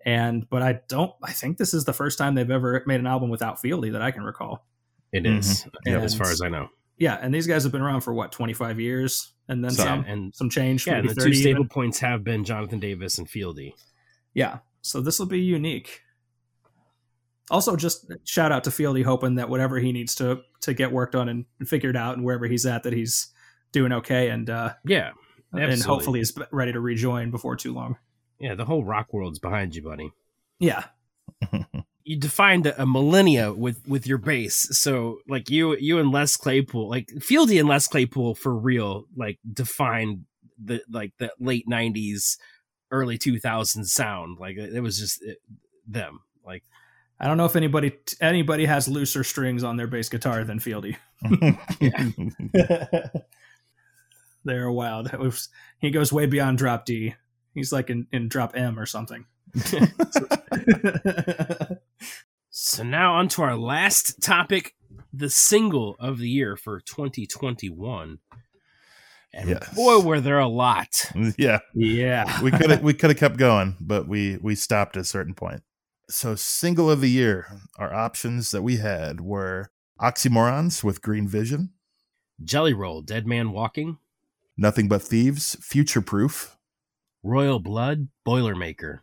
and 0.05 0.49
but 0.51 0.63
I 0.63 0.81
don't. 0.89 1.13
I 1.23 1.33
think 1.33 1.57
this 1.57 1.73
is 1.73 1.85
the 1.85 1.93
first 1.93 2.19
time 2.19 2.35
they've 2.35 2.51
ever 2.51 2.83
made 2.87 3.01
an 3.01 3.07
album 3.07 3.31
without 3.31 3.59
Fieldy 3.63 3.93
that 3.93 4.03
I 4.03 4.11
can 4.11 4.23
recall. 4.23 4.67
It 5.13 5.23
Mhm. 5.23 5.39
is, 5.39 5.67
Yep. 5.87 6.03
as 6.03 6.15
far 6.15 6.31
as 6.31 6.43
I 6.43 6.49
know. 6.49 6.69
Yeah, 6.99 7.19
and 7.21 7.35
these 7.35 7.47
guys 7.47 7.63
have 7.65 7.73
been 7.73 7.83
around 7.83 8.01
for 8.03 8.15
what 8.15 8.33
twenty 8.33 8.53
five 8.55 8.81
years, 8.81 9.33
and 9.49 9.63
then 9.63 9.71
So- 9.73 9.85
some, 9.85 10.05
and 10.07 10.35
some 10.35 10.49
change. 10.51 10.87
yeah, 10.87 10.97
and 10.97 11.09
the 11.09 11.15
two 11.15 11.35
stable 11.35 11.61
even. 11.61 11.69
points 11.69 11.99
have 12.01 12.25
been 12.25 12.45
Jonathan 12.45 12.79
Davis 12.81 13.19
and 13.19 13.29
Fieldy. 13.29 13.73
Yeah. 14.35 14.59
So 14.83 15.01
this 15.01 15.19
will 15.19 15.27
be 15.27 15.41
unique. 15.41 16.03
Also, 17.51 17.77
just 17.77 18.11
shout 18.25 18.51
out 18.51 18.65
to 18.65 18.71
Fieldy, 18.71 19.05
hoping 19.05 19.37
that 19.37 19.49
whatever 19.49 19.79
he 19.79 19.93
needs 19.93 20.15
to 20.17 20.41
to 20.63 20.75
get 20.75 20.91
worked 20.91 21.15
on 21.15 21.29
and 21.29 21.45
figured 21.67 21.97
out, 21.97 22.17
and 22.17 22.25
wherever 22.25 22.47
he's 22.47 22.67
at, 22.67 22.83
that 22.83 22.93
he's 22.93 23.29
doing 23.73 23.93
okay, 23.93 24.31
and 24.31 24.49
uh, 24.51 24.73
Yeah, 24.85 25.11
and 25.53 25.81
hopefully 25.83 26.21
is 26.21 26.37
ready 26.51 26.73
to 26.73 26.81
rejoin 26.81 27.31
before 27.31 27.55
too 27.57 27.73
long. 27.75 27.97
yeah, 28.41 28.55
the 28.55 28.65
whole 28.65 28.85
rock 28.85 29.13
world's 29.13 29.39
behind 29.39 29.75
you, 29.77 29.83
buddy. 29.83 30.11
Yeah, 30.59 30.85
You 32.09 32.17
defined 32.17 32.67
a, 32.67 32.83
a 32.83 32.87
millennia 32.87 33.53
with 33.53 33.83
with 33.89 34.07
your 34.07 34.19
bass, 34.19 34.69
so 34.79 35.19
like 35.29 35.51
you 35.51 35.77
you 35.77 35.99
and 35.99 36.13
Les 36.13 36.37
Claypool, 36.37 36.89
like 36.89 37.09
Fieldy 37.19 37.59
and 37.59 37.69
Les 37.69 37.89
Claypool 37.89 38.37
for 38.37 38.55
real, 38.57 39.07
like 39.17 39.41
defined 39.53 40.25
the 40.63 40.81
like 40.89 41.13
the 41.19 41.33
late 41.41 41.67
'90s, 41.69 42.37
early 42.93 43.19
2000s 43.19 43.87
sound. 43.87 44.39
Like 44.39 44.57
it, 44.57 44.73
it 44.75 44.81
was 44.81 44.99
just 45.01 45.21
it, 45.23 45.39
them. 45.87 46.21
Like 46.45 46.63
I 47.19 47.27
don't 47.27 47.39
know 47.39 47.45
if 47.47 47.57
anybody 47.57 47.93
anybody 48.21 48.67
has 48.67 48.87
looser 48.87 49.25
strings 49.25 49.65
on 49.65 49.77
their 49.77 49.89
bass 49.89 50.09
guitar 50.09 50.45
than 50.45 50.61
Fieldy. 50.61 50.97
They're 54.45 54.71
wild. 54.71 55.13
It 55.13 55.19
was- 55.19 55.49
he 55.81 55.91
goes 55.91 56.13
way 56.13 56.27
beyond 56.27 56.59
drop 56.59 56.85
D. 56.87 57.15
He's 57.55 57.73
like 57.73 57.91
in, 57.91 58.07
in 58.13 58.29
drop 58.29 58.57
M 58.57 58.79
or 58.79 58.87
something. 58.87 59.25
So 62.59 62.83
now 62.83 63.17
on 63.17 63.29
to 63.29 63.43
our 63.43 63.55
last 63.55 64.23
topic, 64.23 64.75
the 65.13 65.29
single 65.29 65.95
of 66.01 66.17
the 66.17 66.31
year 66.31 66.57
for 66.57 66.81
2021. 66.81 68.19
And 69.35 69.49
Yes. 69.51 69.75
boy, 69.75 70.01
were 70.01 70.23
there 70.23 70.39
a 70.39 70.49
lot. 70.49 71.05
yeah. 71.37 71.59
yeah. 71.75 72.41
we 72.43 72.51
could 72.51 72.71
have 72.71 72.83
we 72.83 72.95
could 72.95 73.11
have 73.11 73.19
kept 73.19 73.37
going, 73.37 73.77
but 73.79 74.09
we 74.09 74.39
we 74.39 74.55
stopped 74.55 74.97
at 74.97 75.03
a 75.03 75.05
certain 75.05 75.35
point. 75.35 75.65
So 76.09 76.35
single 76.35 76.91
of 76.91 77.03
the 77.03 77.11
year, 77.11 77.47
our 77.79 77.93
options 77.93 78.53
that 78.53 78.63
we 78.63 78.79
had 78.79 79.21
were 79.21 79.71
Oxymorons 80.01 80.83
with 80.83 81.03
Green 81.03 81.29
Vision, 81.29 81.75
Jelly 82.43 82.73
Roll, 82.73 83.03
Dead 83.03 83.27
Man 83.27 83.53
Walking, 83.53 83.99
Nothing 84.57 84.89
But 84.89 85.03
Thieves, 85.03 85.59
Future 85.61 86.01
Proof, 86.01 86.57
Royal 87.23 87.59
Blood, 87.59 88.09
Boilermaker, 88.27 89.01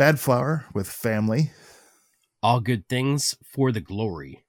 Badflower 0.00 0.64
with 0.72 0.88
Family, 0.88 1.50
All 2.42 2.60
Good 2.60 2.88
Things 2.88 3.36
for 3.44 3.70
the 3.70 3.82
Glory, 3.82 4.46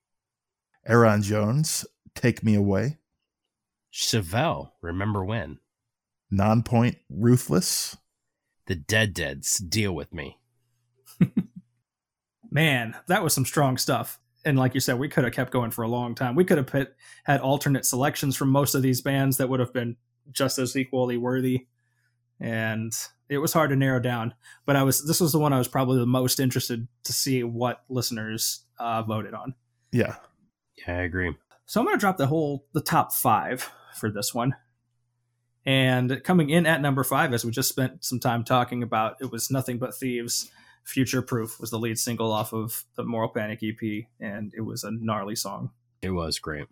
Ayron 0.89 1.23
Jones, 1.23 1.85
Take 2.15 2.41
Me 2.41 2.55
Away, 2.55 2.99
Chevelle, 3.91 4.71
Remember 4.81 5.25
When, 5.25 5.59
Nonpoint 6.31 6.99
Ruthless, 7.09 7.97
The 8.67 8.75
Dead 8.75 9.13
Deads, 9.13 9.57
Deal 9.57 9.93
With 9.93 10.13
Me. 10.13 10.39
Man, 12.49 12.95
that 13.07 13.21
was 13.21 13.33
some 13.33 13.45
strong 13.45 13.75
stuff. 13.75 14.19
And 14.45 14.57
like 14.57 14.73
you 14.73 14.79
said, 14.79 14.99
we 14.99 15.09
could 15.09 15.25
have 15.25 15.33
kept 15.33 15.51
going 15.51 15.71
for 15.71 15.81
a 15.81 15.89
long 15.89 16.15
time. 16.15 16.35
We 16.35 16.45
could 16.45 16.59
have 16.59 16.67
put, 16.67 16.95
had 17.25 17.41
alternate 17.41 17.85
selections 17.85 18.37
from 18.37 18.51
most 18.51 18.73
of 18.73 18.83
these 18.83 19.01
bands 19.01 19.35
that 19.35 19.49
would 19.49 19.59
have 19.59 19.73
been 19.73 19.97
just 20.31 20.59
as 20.59 20.77
equally 20.77 21.17
worthy. 21.17 21.67
And 22.39 22.93
it 23.31 23.37
was 23.37 23.53
hard 23.53 23.69
to 23.69 23.77
narrow 23.77 23.99
down. 23.99 24.33
But 24.65 24.75
I 24.75 24.83
was 24.83 25.07
this 25.07 25.21
was 25.21 25.31
the 25.31 25.39
one 25.39 25.53
I 25.53 25.57
was 25.57 25.69
probably 25.69 25.97
the 25.97 26.05
most 26.05 26.39
interested 26.39 26.87
to 27.05 27.13
see 27.13 27.43
what 27.43 27.83
listeners 27.89 28.65
uh, 28.77 29.01
voted 29.03 29.33
on. 29.33 29.55
yeah, 29.91 30.15
Yeah, 30.85 30.97
I 30.97 31.01
agree. 31.03 31.35
So 31.65 31.79
I'm 31.79 31.85
going 31.85 31.95
to 31.95 31.99
drop 31.99 32.17
the 32.17 32.27
whole 32.27 32.65
the 32.73 32.81
top 32.81 33.13
five 33.13 33.71
for 33.95 34.11
this 34.11 34.33
one. 34.33 34.55
And 35.65 36.21
coming 36.23 36.49
in 36.49 36.65
at 36.65 36.81
number 36.81 37.03
five, 37.03 37.33
as 37.33 37.45
we 37.45 37.51
just 37.51 37.69
spent 37.69 38.03
some 38.03 38.19
time 38.19 38.43
talking 38.43 38.83
about, 38.83 39.17
it 39.21 39.31
was 39.31 39.49
nothing 39.49 39.77
but 39.77 39.95
thieves. 39.95 40.51
Future 40.83 41.21
Proof 41.21 41.59
was 41.59 41.69
the 41.69 41.77
lead 41.77 41.99
single 41.99 42.31
off 42.31 42.53
of 42.53 42.83
the 42.95 43.03
Moral 43.03 43.29
Panic 43.29 43.59
EP, 43.61 44.05
and 44.19 44.51
it 44.57 44.61
was 44.61 44.83
a 44.83 44.89
gnarly 44.91 45.35
song. 45.35 45.69
It 46.01 46.09
was 46.09 46.39
great. 46.39 46.65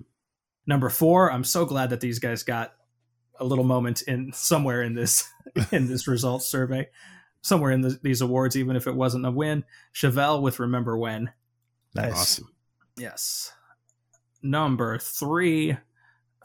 Number 0.66 0.90
four, 0.90 1.32
I'm 1.32 1.44
so 1.44 1.66
glad 1.66 1.92
that 1.92 2.02
these 2.02 2.18
guys 2.18 2.42
got 2.42 2.74
a 3.40 3.46
little 3.46 3.64
moment 3.64 4.02
in 4.04 4.32
somewhere 4.34 4.82
in 4.84 4.94
this 4.94 5.28
in 5.72 5.88
this 5.88 6.08
results 6.08 6.48
survey, 6.48 6.88
somewhere 7.42 7.72
in 7.72 7.82
the, 7.82 8.00
these 8.04 8.22
awards, 8.22 8.56
even 8.58 8.76
if 8.76 8.88
it 8.88 8.96
wasn't 8.96 9.26
a 9.26 9.32
win. 9.32 9.64
Chevelle 9.94 10.42
with 10.42 10.60
Remember 10.60 10.98
When. 10.98 11.32
nice. 11.96 12.12
Awesome. 12.14 12.54
Yes. 12.98 13.52
Number 14.42 14.98
three 14.98 15.78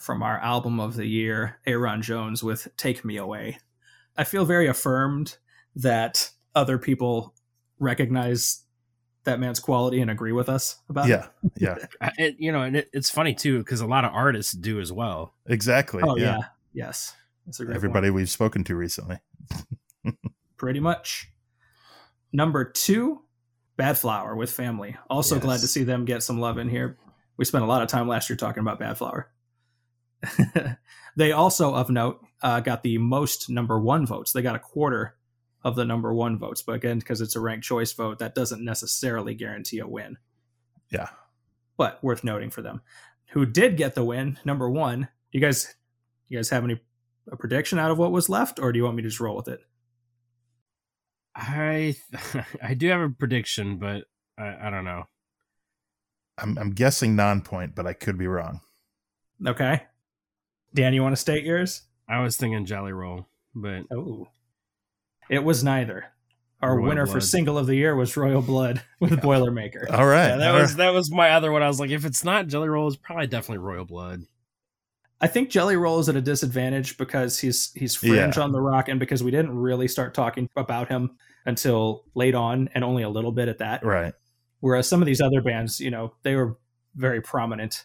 from 0.01 0.23
our 0.23 0.39
album 0.39 0.81
of 0.81 0.95
the 0.97 1.07
year, 1.07 1.59
Ayron 1.67 2.03
Jones 2.03 2.43
with 2.43 2.69
Take 2.77 3.05
Me 3.05 3.17
Away. 3.17 3.59
I 4.17 4.25
feel 4.25 4.45
very 4.45 4.67
affirmed 4.67 5.37
that 5.77 6.31
other 6.55 6.79
people 6.79 7.35
recognize 7.79 8.63
that 9.25 9.41
man's 9.41 9.59
quality 9.61 10.01
and 10.01 10.11
agree 10.11 10.33
with 10.33 10.49
us 10.49 10.77
about 10.89 11.09
Yeah, 11.09 11.27
it. 11.43 11.53
yeah, 11.59 11.77
I- 12.01 12.13
It, 12.19 12.37
you 12.39 12.53
know, 12.53 12.63
and 12.63 12.77
it, 12.77 12.91
it's 12.93 13.11
funny 13.11 13.35
too 13.35 13.59
because 13.59 13.81
a 13.81 13.87
lot 13.87 14.05
of 14.05 14.13
artists 14.13 14.53
do 14.53 14.81
as 14.81 14.93
well. 14.93 15.35
exactly. 15.47 16.03
Oh, 16.05 16.17
yeah. 16.17 16.25
yeah. 16.39 16.45
Yes. 16.75 17.15
That's 17.47 17.61
a 17.61 17.65
great 17.65 17.77
Everybody 17.77 18.11
one. 18.11 18.17
we've 18.17 18.31
spoken 18.31 18.65
to 18.65 18.77
recently. 18.77 19.21
Pretty 20.57 20.81
much. 20.81 21.31
Number 22.33 22.65
two, 22.65 23.23
Badflower 23.79 24.37
with 24.37 24.51
Family. 24.51 24.97
Also 25.09 25.39
glad 25.39 25.61
to 25.61 25.69
see 25.69 25.85
them 25.85 26.05
get 26.05 26.23
some 26.23 26.41
love 26.41 26.59
in 26.59 26.69
here. 26.69 26.99
We 27.37 27.45
spent 27.45 27.65
a 27.65 27.67
lot 27.69 27.83
of 27.83 27.89
time 27.89 28.09
last 28.09 28.29
year 28.29 28.37
talking 28.37 28.61
about 28.61 28.81
Badflower. 28.81 29.25
they 31.17 31.33
also, 31.33 31.75
of 31.75 31.91
note, 31.91 32.25
uh, 32.43 32.61
got 32.61 32.83
the 32.83 32.99
most 32.99 33.51
number 33.51 33.79
one 33.79 34.07
votes. 34.07 34.33
They 34.33 34.43
got 34.43 34.57
a 34.57 34.61
quarter 34.61 35.17
of 35.63 35.77
the 35.77 35.85
number 35.85 36.13
one 36.13 36.39
votes. 36.39 36.63
But 36.63 36.75
again, 36.75 36.99
because 36.99 37.21
it's 37.21 37.37
a 37.37 37.41
ranked 37.41 37.65
choice 37.65 37.93
vote, 37.93 38.19
that 38.19 38.35
doesn't 38.35 38.65
necessarily 38.65 39.35
guarantee 39.35 39.79
a 39.79 39.87
win. 39.87 40.19
Yeah. 40.91 41.09
But 41.77 42.03
worth 42.03 42.25
noting 42.25 42.51
for 42.51 42.63
them. 42.63 42.83
Who 43.31 43.47
did 43.47 43.77
get 43.77 43.95
the 43.95 44.05
win, 44.05 44.39
number 44.45 44.71
one. 44.71 45.09
You 45.33 45.41
guys 45.41 45.75
you 46.29 46.39
guys 46.39 46.51
have 46.51 46.65
any 46.65 46.81
a 47.31 47.37
prediction 47.37 47.79
out 47.79 47.91
of 47.91 47.99
what 47.99 48.13
was 48.13 48.29
left, 48.29 48.59
or 48.59 48.73
do 48.73 48.79
you 48.79 48.85
want 48.85 48.97
me 48.97 49.03
to 49.03 49.09
just 49.09 49.21
roll 49.21 49.37
with 49.37 49.49
it? 49.49 49.61
I 51.35 51.97
I 52.63 52.75
do 52.75 52.89
have 52.89 53.01
a 53.01 53.11
prediction, 53.11 53.79
but 53.79 54.05
I, 54.39 54.69
I 54.69 54.71
don't 54.71 54.85
know. 54.85 55.05
I'm 56.39 56.59
I'm 56.59 56.71
guessing 56.71 57.17
non-point, 57.17 57.75
but 57.75 57.87
I 57.87 57.93
could 57.93 58.19
be 58.19 58.27
wrong. 58.27 58.61
Okay. 59.47 59.83
Dan, 60.75 60.95
you 60.95 61.03
want 61.03 61.13
to 61.13 61.21
state 61.21 61.45
yours? 61.45 61.83
I 62.09 62.21
was 62.21 62.37
thinking 62.37 62.67
Jelly 62.67 62.93
Roll, 62.93 63.27
but 63.55 63.85
Oh. 63.93 64.29
It 65.31 65.43
was 65.43 65.65
neither. 65.65 66.07
Our 66.61 66.77
Royal 66.77 66.89
winner 66.89 67.07
for 67.07 67.21
single 67.21 67.59
of 67.59 67.67
the 67.67 67.75
year 67.77 67.95
was 67.95 68.17
Royal 68.17 68.43
Blood 68.43 68.83
with 69.01 69.21
Boilermaker. 69.21 69.91
All 69.91 70.07
right. 70.07 70.29
yeah, 70.29 70.37
that 70.37 70.55
all 70.55 70.61
was 70.61 70.77
that 70.77 70.93
was 70.93 71.11
my 71.11 71.31
other 71.31 71.53
one. 71.53 71.63
I 71.63 71.69
was 71.69 71.81
like, 71.81 71.91
if 71.91 72.05
it's 72.05 72.25
not 72.25 72.47
Jelly 72.49 72.69
Roll, 72.69 72.89
it's 72.89 72.97
probably 72.97 73.27
definitely 73.27 73.59
Royal 73.59 73.85
Blood. 73.85 74.23
I 75.25 75.27
think 75.27 75.49
Jelly 75.49 75.77
Roll 75.77 75.99
is 76.01 76.09
at 76.11 76.17
a 76.17 76.21
disadvantage 76.21 76.99
because 76.99 77.39
he's 77.39 77.73
he's 77.75 77.97
fringe 77.97 78.37
Yeah. 78.37 78.43
on 78.43 78.53
the 78.53 78.61
rock, 78.61 78.89
and 78.89 79.01
because 79.01 79.23
we 79.23 79.31
didn't 79.31 79.57
really 79.57 79.89
start 79.89 80.13
talking 80.15 80.49
about 80.57 80.89
him 80.89 81.17
until 81.47 82.05
late 82.15 82.35
on, 82.35 82.69
and 82.75 82.85
only 82.85 83.03
a 83.03 83.09
little 83.09 83.33
bit 83.33 83.49
at 83.49 83.59
that. 83.59 83.85
right. 83.85 84.13
Whereas 84.61 84.89
some 84.89 85.03
of 85.03 85.07
these 85.07 85.21
other 85.21 85.41
bands, 85.43 85.81
you 85.81 85.91
know, 85.91 86.15
they 86.23 86.35
were 86.37 86.59
very 86.95 87.21
prominent 87.21 87.85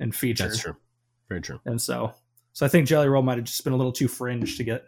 and 0.00 0.14
featured, 0.14 0.50
That's 0.50 0.60
true. 0.60 0.76
Very 1.28 1.40
true. 1.40 1.60
and 1.64 1.80
so 1.80 2.12
so 2.52 2.66
I 2.66 2.68
think 2.68 2.86
Jelly 2.88 3.08
Roll 3.08 3.22
might 3.22 3.38
have 3.38 3.44
just 3.46 3.62
been 3.64 3.72
a 3.72 3.76
little 3.76 3.92
too 3.92 4.08
fringe 4.08 4.56
to 4.58 4.64
get 4.64 4.84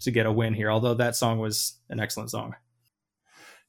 to 0.00 0.10
get 0.10 0.24
a 0.26 0.32
win 0.32 0.54
here. 0.54 0.70
Although 0.70 0.94
that 0.94 1.16
song 1.16 1.38
was 1.38 1.78
an 1.90 2.00
excellent 2.00 2.30
song. 2.30 2.54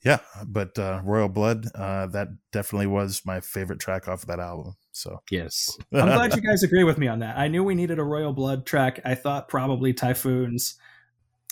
Yeah, 0.04 0.20
but 0.48 0.80
uh, 0.80 1.02
Royal 1.04 1.30
Blood, 1.30 1.68
uh, 1.76 2.08
that 2.08 2.30
definitely 2.52 2.88
was 2.88 3.22
my 3.26 3.40
favorite 3.42 3.80
track 3.80 4.08
off 4.08 4.24
of 4.24 4.28
that 4.28 4.40
album. 4.40 4.76
So 4.92 5.22
Yes. 5.32 5.78
I'm 5.94 6.08
glad 6.08 6.36
you 6.36 6.42
guys 6.42 6.64
agree 6.64 6.84
with 6.84 6.98
me 6.98 7.08
on 7.08 7.20
that. 7.20 7.38
I 7.38 7.48
knew 7.48 7.64
we 7.64 7.76
needed 7.76 8.00
a 8.00 8.04
Royal 8.04 8.34
Blood 8.34 8.66
track. 8.66 9.00
I 9.06 9.16
thought 9.16 9.48
probably 9.50 9.94
Typhoons. 9.94 10.76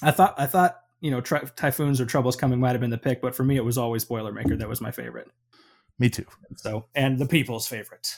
I 0.02 0.12
thought 0.12 0.36
I 0.38 0.46
thought 0.46 0.78
you 1.02 1.12
know 1.12 1.22
tri- 1.22 1.44
Typhoons 1.56 2.02
or 2.02 2.06
Troubles 2.06 2.36
Coming 2.36 2.60
might 2.60 2.72
have 2.72 2.82
been 2.82 2.90
the 2.90 2.98
pick, 2.98 3.22
but 3.22 3.34
for 3.36 3.44
me 3.44 3.56
it 3.58 3.64
was 3.66 3.78
always 3.78 4.06
Boilermaker 4.06 4.58
that 4.60 4.68
was 4.70 4.82
my 4.82 4.92
favorite. 4.92 5.30
Me 5.98 6.10
too. 6.10 6.26
So 6.58 6.86
and 6.96 7.18
the 7.20 7.26
people's 7.26 7.68
favorite. 7.68 8.18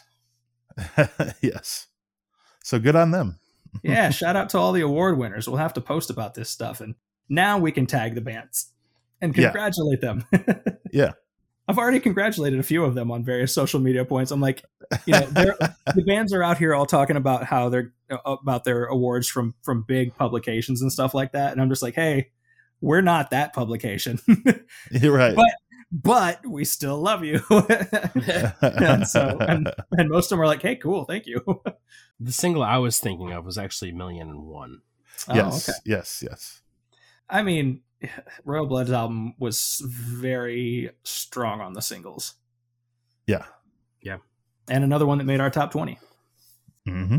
yes. 1.41 1.87
So 2.63 2.79
good 2.79 2.95
on 2.95 3.11
them. 3.11 3.37
Yeah, 3.83 4.09
shout 4.09 4.35
out 4.35 4.49
to 4.49 4.57
all 4.57 4.73
the 4.73 4.81
award 4.81 5.17
winners. 5.17 5.47
We'll 5.47 5.55
have 5.55 5.71
to 5.75 5.81
post 5.81 6.09
about 6.09 6.33
this 6.33 6.49
stuff, 6.49 6.81
and 6.81 6.95
now 7.29 7.57
we 7.57 7.71
can 7.71 7.85
tag 7.85 8.15
the 8.15 8.21
bands 8.21 8.67
and 9.21 9.33
Yeah. 9.33 9.43
congratulate 9.51 10.01
them. 10.01 10.25
Yeah. 10.91 11.13
I've 11.71 11.77
already 11.77 12.01
congratulated 12.01 12.59
a 12.59 12.63
few 12.63 12.83
of 12.83 12.95
them 12.95 13.11
on 13.11 13.23
various 13.23 13.53
social 13.53 13.79
media 13.79 14.03
points. 14.03 14.29
I'm 14.31 14.41
like, 14.41 14.63
you 15.05 15.13
know, 15.13 15.19
the 15.25 16.03
bands 16.05 16.33
are 16.33 16.43
out 16.43 16.57
here 16.57 16.75
all 16.75 16.85
talking 16.85 17.15
about 17.15 17.45
how 17.45 17.69
they're 17.69 17.93
uh, 18.09 18.17
about 18.41 18.65
their 18.65 18.85
awards 18.87 19.29
from 19.29 19.55
from 19.61 19.83
big 19.87 20.13
publications 20.17 20.81
and 20.81 20.91
stuff 20.91 21.13
like 21.13 21.31
that, 21.31 21.53
and 21.53 21.61
I'm 21.61 21.69
just 21.69 21.81
like, 21.81 21.95
hey, 21.95 22.29
we're 22.81 22.99
not 22.99 23.29
that 23.29 23.53
publication, 23.53 24.19
You're 24.91 25.15
right. 25.15 25.35
But- 25.35 25.45
but 25.93 26.45
we 26.47 26.63
still 26.63 26.97
love 27.01 27.25
you. 27.25 27.41
and 28.61 29.05
so, 29.05 29.37
and, 29.41 29.73
and 29.91 30.09
most 30.09 30.27
of 30.31 30.37
them 30.37 30.39
are 30.39 30.47
like, 30.47 30.61
hey, 30.61 30.77
cool, 30.77 31.03
thank 31.03 31.25
you. 31.27 31.41
The 32.17 32.31
single 32.31 32.63
I 32.63 32.77
was 32.77 32.97
thinking 33.01 33.33
of 33.33 33.43
was 33.43 33.57
actually 33.57 33.91
Million 33.91 34.29
and 34.29 34.45
One. 34.45 34.83
yes, 35.33 35.67
Oh, 35.69 35.71
okay. 35.73 35.79
yes, 35.85 36.23
yes. 36.25 36.61
I 37.29 37.43
mean, 37.43 37.81
Royal 38.45 38.65
Blood's 38.65 38.91
album 38.91 39.33
was 39.39 39.81
very 39.85 40.91
strong 41.03 41.61
on 41.61 41.73
the 41.73 41.81
singles, 41.81 42.35
Yeah. 43.27 43.45
Yeah. 44.01 44.17
And 44.69 44.83
another 44.83 45.05
one 45.05 45.17
that 45.17 45.25
made 45.25 45.39
our 45.39 45.49
top 45.49 45.71
twenty. 45.71 45.99
hmm 46.87 47.17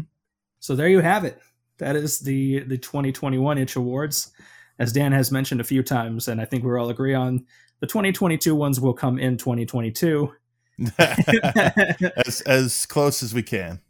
So 0.60 0.74
there 0.74 0.88
you 0.88 1.00
have 1.00 1.24
it. 1.24 1.38
That 1.78 1.96
is 1.96 2.20
the 2.20 2.60
the 2.60 2.78
2021 2.78 3.58
Itch 3.58 3.76
Awards. 3.76 4.32
As 4.78 4.92
Dan 4.92 5.12
has 5.12 5.30
mentioned 5.30 5.60
a 5.60 5.64
few 5.64 5.82
times, 5.82 6.28
and 6.28 6.40
I 6.40 6.44
think 6.44 6.64
we 6.64 6.76
all 6.76 6.88
agree 6.90 7.14
on, 7.14 7.44
the 7.80 7.86
2022 7.86 8.54
ones 8.54 8.80
will 8.80 8.94
come 8.94 9.18
in 9.18 9.36
2022. 9.36 10.32
as 10.98 12.40
as 12.46 12.86
close 12.86 13.22
as 13.22 13.34
we 13.34 13.42
can. 13.42 13.80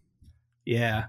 yeah. 0.64 1.06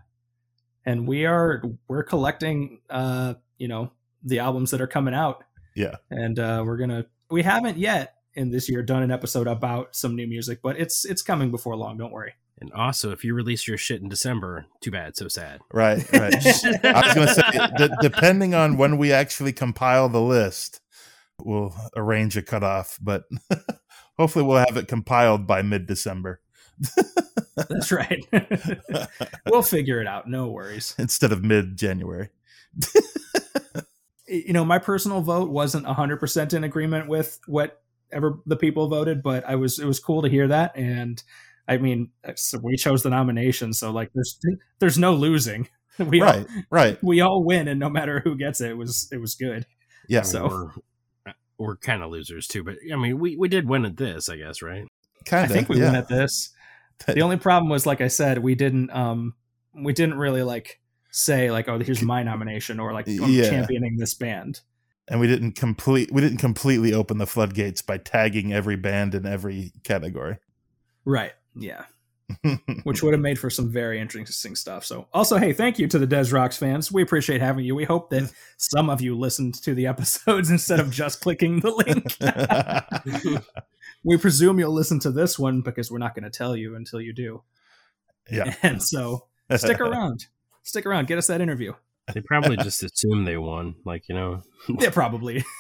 And 0.86 1.08
we 1.08 1.26
are 1.26 1.64
we're 1.88 2.04
collecting 2.04 2.80
uh, 2.90 3.36
you 3.58 3.68
know, 3.68 3.92
the 4.24 4.40
albums 4.40 4.72
that 4.72 4.82
are 4.82 4.88
coming 4.88 5.14
out. 5.14 5.44
Yeah. 5.76 5.96
And 6.10 6.40
uh 6.40 6.64
we're 6.66 6.78
gonna 6.78 7.06
we 7.30 7.44
haven't 7.44 7.78
yet 7.78 8.16
in 8.34 8.52
this 8.52 8.70
year 8.70 8.82
done 8.84 9.04
an 9.04 9.12
episode 9.12 9.48
about 9.48 9.96
some 9.96 10.16
new 10.16 10.28
music, 10.28 10.62
but 10.62 10.80
it's 10.80 11.06
it's 11.06 11.22
coming 11.22 11.52
before 11.52 11.76
long, 11.76 11.98
don't 11.98 12.12
worry. 12.12 12.34
And 12.60 12.72
also, 12.74 13.12
if 13.12 13.26
you 13.26 13.34
release 13.34 13.68
your 13.68 13.78
shit 13.78 14.02
in 14.02 14.10
December, 14.10 14.68
too 14.80 14.92
bad, 14.92 15.18
so 15.18 15.28
sad. 15.28 15.60
Right, 15.74 15.98
right. 16.14 16.34
I 16.86 17.02
was 17.02 17.14
going 17.14 17.28
to 17.28 17.34
say, 17.34 17.68
d- 17.88 17.94
depending 18.00 18.54
on 18.54 18.78
when 18.78 18.98
we 18.98 19.12
actually 19.12 19.52
compile 19.52 20.08
the 20.08 20.22
list, 20.22 20.80
we'll 21.44 21.76
arrange 21.98 22.38
a 22.38 22.42
cutoff, 22.42 23.00
but 23.02 23.24
hopefully 24.18 24.46
we'll 24.46 24.60
have 24.60 24.78
it 24.78 24.88
compiled 24.88 25.46
by 25.48 25.62
mid 25.62 25.88
December 25.88 26.40
That's 27.56 27.92
right. 27.92 28.26
we'll 29.46 29.62
figure 29.62 30.02
it 30.02 30.08
out, 30.08 30.28
no 30.28 30.50
worries. 30.50 30.96
instead 30.98 31.32
of 31.32 31.44
mid 31.44 31.78
January. 31.78 32.30
You 34.34 34.54
know, 34.54 34.66
my 34.66 34.80
personal 34.80 35.22
vote 35.22 35.50
wasn't 35.50 35.86
100% 35.86 36.54
in 36.54 36.64
agreement 36.64 37.08
with 37.08 37.40
whatever 37.48 38.40
the 38.46 38.56
people 38.56 38.88
voted, 38.88 39.22
but 39.24 39.44
I 39.48 39.56
was, 39.56 39.80
it 39.80 39.86
was 39.86 40.00
cool 40.00 40.22
to 40.24 40.30
hear 40.30 40.48
that. 40.48 40.76
And 40.76 41.22
I 41.68 41.78
mean, 41.78 42.10
so 42.36 42.60
we 42.62 42.76
chose 42.76 43.04
the 43.04 43.10
nomination. 43.10 43.74
So 43.74 43.92
like, 43.92 44.12
there's, 44.14 44.40
there's 44.80 44.98
no 44.98 45.14
losing. 45.14 45.68
We 46.00 46.22
all, 46.22 46.28
Right, 46.28 46.48
right. 46.72 47.04
we 47.04 47.22
all 47.22 47.44
win. 47.44 47.68
And 47.68 47.80
no 47.80 47.88
matter 47.88 48.20
who 48.20 48.36
gets 48.36 48.62
it, 48.62 48.72
it 48.72 48.78
was, 48.78 49.08
it 49.12 49.18
was 49.18 49.36
good. 49.36 49.68
Yeah. 50.10 50.24
So- 50.24 50.48
we're, 50.48 51.34
we're 51.60 51.76
kind 51.78 52.02
of 52.02 52.10
losers 52.10 52.48
too, 52.48 52.64
but 52.64 52.78
I 52.92 52.96
mean, 52.96 53.20
we, 53.20 53.38
we 53.38 53.48
did 53.48 53.70
win 53.70 53.86
at 53.86 53.96
this, 53.96 54.28
I 54.28 54.38
guess, 54.38 54.64
right? 54.64 54.88
Kind 55.26 55.46
of. 55.46 55.52
I 55.52 55.54
think 55.54 55.70
we 55.70 55.78
yeah. 55.78 55.92
win 55.92 55.96
at 55.96 56.08
this. 56.08 56.50
The 57.06 57.22
only 57.22 57.38
problem 57.38 57.70
was, 57.70 57.86
like 57.86 58.02
I 58.02 58.08
said, 58.08 58.40
we 58.40 58.56
didn't, 58.56 58.90
um, 58.90 59.36
we 59.76 59.94
didn't 59.94 60.18
really 60.18 60.42
like 60.42 60.80
say 61.16 61.52
like, 61.52 61.70
oh, 61.70 61.80
here's 61.80 62.02
my 62.02 62.24
nomination 62.24 62.80
or 62.80 62.92
like 62.92 63.08
I'm 63.08 63.30
Yeah. 63.32 63.50
championing 63.50 63.98
this 63.98 64.14
band. 64.16 64.62
and 65.08 65.20
we 65.20 65.28
didn't 65.28 65.52
complete 65.54 66.12
we 66.12 66.22
didn't 66.22 66.40
completely 66.40 66.94
open 66.94 67.18
the 67.20 67.28
floodgates 67.28 67.82
by 67.82 67.98
tagging 67.98 68.52
every 68.52 68.76
band 68.76 69.14
in 69.16 69.26
every 69.26 69.72
category. 69.84 70.38
Right. 71.06 71.34
Yeah. 71.56 71.86
which 72.84 73.04
would 73.04 73.14
have 73.14 73.22
made 73.22 73.38
for 73.38 73.50
some 73.50 73.70
very 73.70 74.00
interesting 74.00 74.56
stuff. 74.56 74.86
So, 74.86 75.08
also, 75.14 75.38
hey, 75.38 75.52
thank 75.54 75.78
you 75.78 75.88
to 75.90 76.00
the 76.00 76.08
Des 76.08 76.32
Rocks 76.32 76.58
fans. 76.58 76.90
We 76.92 77.04
appreciate 77.04 77.42
having 77.42 77.66
you. 77.66 77.76
We 77.76 77.84
hope 77.84 78.10
that 78.12 78.32
some 78.58 78.90
of 78.90 79.02
you 79.02 79.16
listened 79.20 79.56
to 79.64 79.76
the 79.76 79.86
episodes 79.88 80.50
instead 80.58 80.80
of 80.80 80.90
just 80.90 81.20
clicking 81.22 81.60
the 81.60 81.70
link. 81.72 83.44
we 84.04 84.18
presume 84.18 84.58
you'll 84.58 84.74
listen 84.74 85.00
to 85.02 85.12
this 85.12 85.38
one 85.38 85.62
because 85.62 85.92
we're 85.92 86.00
not 86.00 86.16
going 86.16 86.24
to 86.24 86.30
tell 86.36 86.56
you 86.56 86.76
until 86.76 87.02
you 87.02 87.14
do. 87.14 87.44
yeah. 88.32 88.56
And 88.64 88.82
so, 88.82 89.28
stick 89.56 89.80
around. 89.82 90.26
Stick 90.64 90.86
around. 90.86 91.08
Get 91.08 91.18
us 91.18 91.28
that 91.28 91.42
interview. 91.42 91.74
They 92.14 92.22
probably 92.22 92.58
just 92.58 92.84
assume 92.84 93.26
they 93.26 93.38
won, 93.38 93.76
like 93.86 94.10
you 94.10 94.16
know. 94.16 94.42
Yeah, 94.80 94.90
probably. 94.90 95.44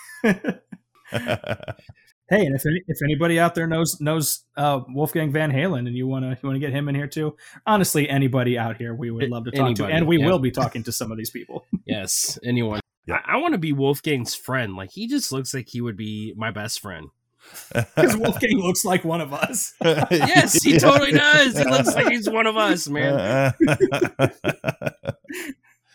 Hey, 2.30 2.46
and 2.46 2.56
if 2.56 2.66
any, 2.66 2.82
if 2.88 2.98
anybody 3.04 3.40
out 3.40 3.54
there 3.54 3.68
knows 3.68 4.00
knows 4.00 4.44
uh, 4.56 4.80
Wolfgang 4.90 5.32
Van 5.32 5.52
Halen, 5.52 5.80
and 5.80 5.96
you 5.96 6.08
wanna 6.08 6.30
you 6.42 6.48
wanna 6.48 6.60
get 6.60 6.72
him 6.72 6.88
in 6.88 6.96
here 6.96 7.08
too, 7.08 7.36
honestly, 7.68 8.10
anybody 8.10 8.58
out 8.58 8.78
here, 8.78 8.96
we 8.96 9.12
would 9.12 9.30
love 9.30 9.44
to 9.46 9.52
talk 9.52 9.76
to, 9.76 9.86
and 9.86 10.08
we 10.08 10.20
yeah. 10.20 10.26
will 10.26 10.40
be 10.40 10.50
talking 10.62 10.84
to 10.84 10.92
some 10.92 11.12
of 11.12 11.18
these 11.18 11.30
people. 11.30 11.66
Yes, 11.86 12.40
anyone. 12.44 12.80
Yeah. 13.06 13.20
I, 13.28 13.34
I 13.34 13.38
want 13.38 13.54
to 13.54 13.58
be 13.58 13.74
Wolfgang's 13.74 14.34
friend. 14.34 14.76
Like 14.76 14.92
he 14.92 15.08
just 15.08 15.32
looks 15.34 15.54
like 15.54 15.68
he 15.68 15.82
would 15.82 15.98
be 15.98 16.34
my 16.38 16.50
best 16.50 16.80
friend. 16.80 17.10
Because 17.96 18.16
Wolfgang 18.18 18.58
looks 18.60 18.86
like 18.86 19.04
one 19.04 19.22
of 19.22 19.34
us. 19.34 19.74
Yes, 19.82 20.62
he 20.64 20.74
Yeah. 20.74 20.80
totally 20.80 21.12
does. 21.12 21.58
He 21.58 21.64
looks 21.66 21.94
like 21.96 22.08
he's 22.10 22.30
one 22.30 22.46
of 22.48 22.56
us, 22.58 22.88
man. 22.88 23.54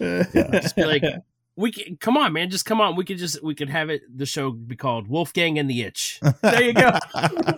Just 0.01 0.77
be 0.77 0.85
like, 0.85 1.03
we 1.57 1.73
can, 1.73 1.97
come 1.97 2.17
on, 2.17 2.33
man. 2.33 2.51
Just 2.51 2.65
come 2.65 2.81
on. 2.81 2.95
We 2.97 3.05
could 3.05 3.19
just 3.19 3.43
we 3.43 3.55
could 3.55 3.69
have 3.69 3.91
it. 3.91 4.03
The 4.17 4.27
show 4.27 4.53
be 4.53 4.77
called 4.77 5.09
Wolfgang 5.09 5.59
and 5.59 5.69
the 5.69 5.83
Itch. 5.83 6.21
there 6.43 6.63
you 6.63 6.73
go. 6.73 6.93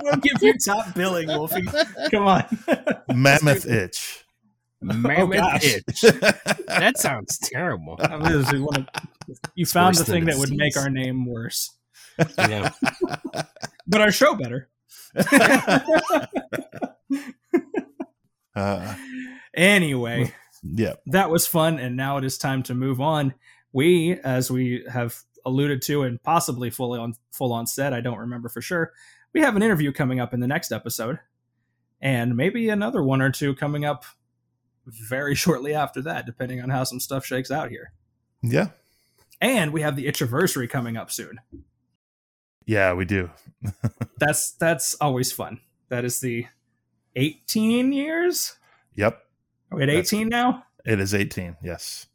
we'll 0.02 0.16
give 0.16 0.42
you 0.42 0.54
top 0.58 0.94
billing, 0.94 1.28
Wolfie. 1.28 1.66
Come 2.10 2.26
on. 2.26 2.44
Mammoth 3.14 3.66
itch. 3.66 4.24
Oh, 4.82 4.94
Mammoth 4.94 5.36
gosh. 5.36 5.64
Itch. 5.64 6.00
That 6.66 6.94
sounds 6.96 7.36
terrible. 7.38 7.96
I 8.00 8.16
mean, 8.16 8.32
this 8.42 8.50
is 8.52 8.62
you 9.54 9.66
found 9.66 9.96
the 9.96 10.04
thing 10.04 10.24
that 10.24 10.38
would 10.38 10.52
make 10.52 10.76
our 10.78 10.88
name 10.88 11.26
worse, 11.26 11.70
Yeah. 12.38 12.70
but 13.86 14.00
our 14.00 14.10
show 14.12 14.34
better. 14.34 14.68
Uh, 18.56 18.94
anyway. 19.54 20.32
yeah. 20.64 20.94
that 21.06 21.30
was 21.30 21.46
fun 21.46 21.78
and 21.78 21.96
now 21.96 22.16
it 22.18 22.24
is 22.24 22.36
time 22.36 22.64
to 22.64 22.74
move 22.74 23.00
on 23.00 23.32
we 23.72 24.18
as 24.24 24.50
we 24.50 24.84
have 24.92 25.16
alluded 25.46 25.80
to 25.80 26.02
and 26.02 26.20
possibly 26.24 26.68
fully 26.68 26.98
on 26.98 27.14
full 27.30 27.52
on 27.52 27.64
set 27.66 27.92
i 27.94 28.00
don't 28.00 28.18
remember 28.18 28.48
for 28.48 28.60
sure 28.60 28.92
we 29.32 29.40
have 29.40 29.54
an 29.54 29.62
interview 29.62 29.92
coming 29.92 30.18
up 30.18 30.34
in 30.34 30.40
the 30.40 30.48
next 30.48 30.72
episode 30.72 31.20
and 32.00 32.36
maybe 32.36 32.68
another 32.68 33.02
one 33.04 33.22
or 33.22 33.30
two 33.30 33.54
coming 33.54 33.84
up 33.84 34.04
very 34.86 35.34
shortly 35.36 35.72
after 35.72 36.02
that 36.02 36.26
depending 36.26 36.60
on 36.60 36.70
how 36.70 36.82
some 36.82 36.98
stuff 37.00 37.24
shakes 37.24 37.52
out 37.52 37.70
here 37.70 37.92
Yeah. 38.42 38.66
and 39.40 39.72
we 39.72 39.80
have 39.82 39.94
the 39.94 40.06
itchiversary 40.06 40.68
coming 40.68 40.96
up 40.96 41.12
soon 41.12 41.38
Yeah, 42.70 42.92
we 42.94 43.04
do. 43.04 43.30
that's 44.18 44.52
that's 44.52 44.94
always 45.00 45.32
fun 45.32 45.60
that 45.88 46.04
is 46.04 46.20
the 46.20 46.46
18 47.16 47.92
years 47.92 48.56
Yep. 48.94 49.20
Are 49.70 49.76
we 49.76 49.82
at 49.82 49.86
That's- 49.86 50.12
18 50.12 50.28
now? 50.28 50.64
It 50.84 51.00
is 51.00 51.12
18. 51.14 51.56
Yes. 51.62 52.06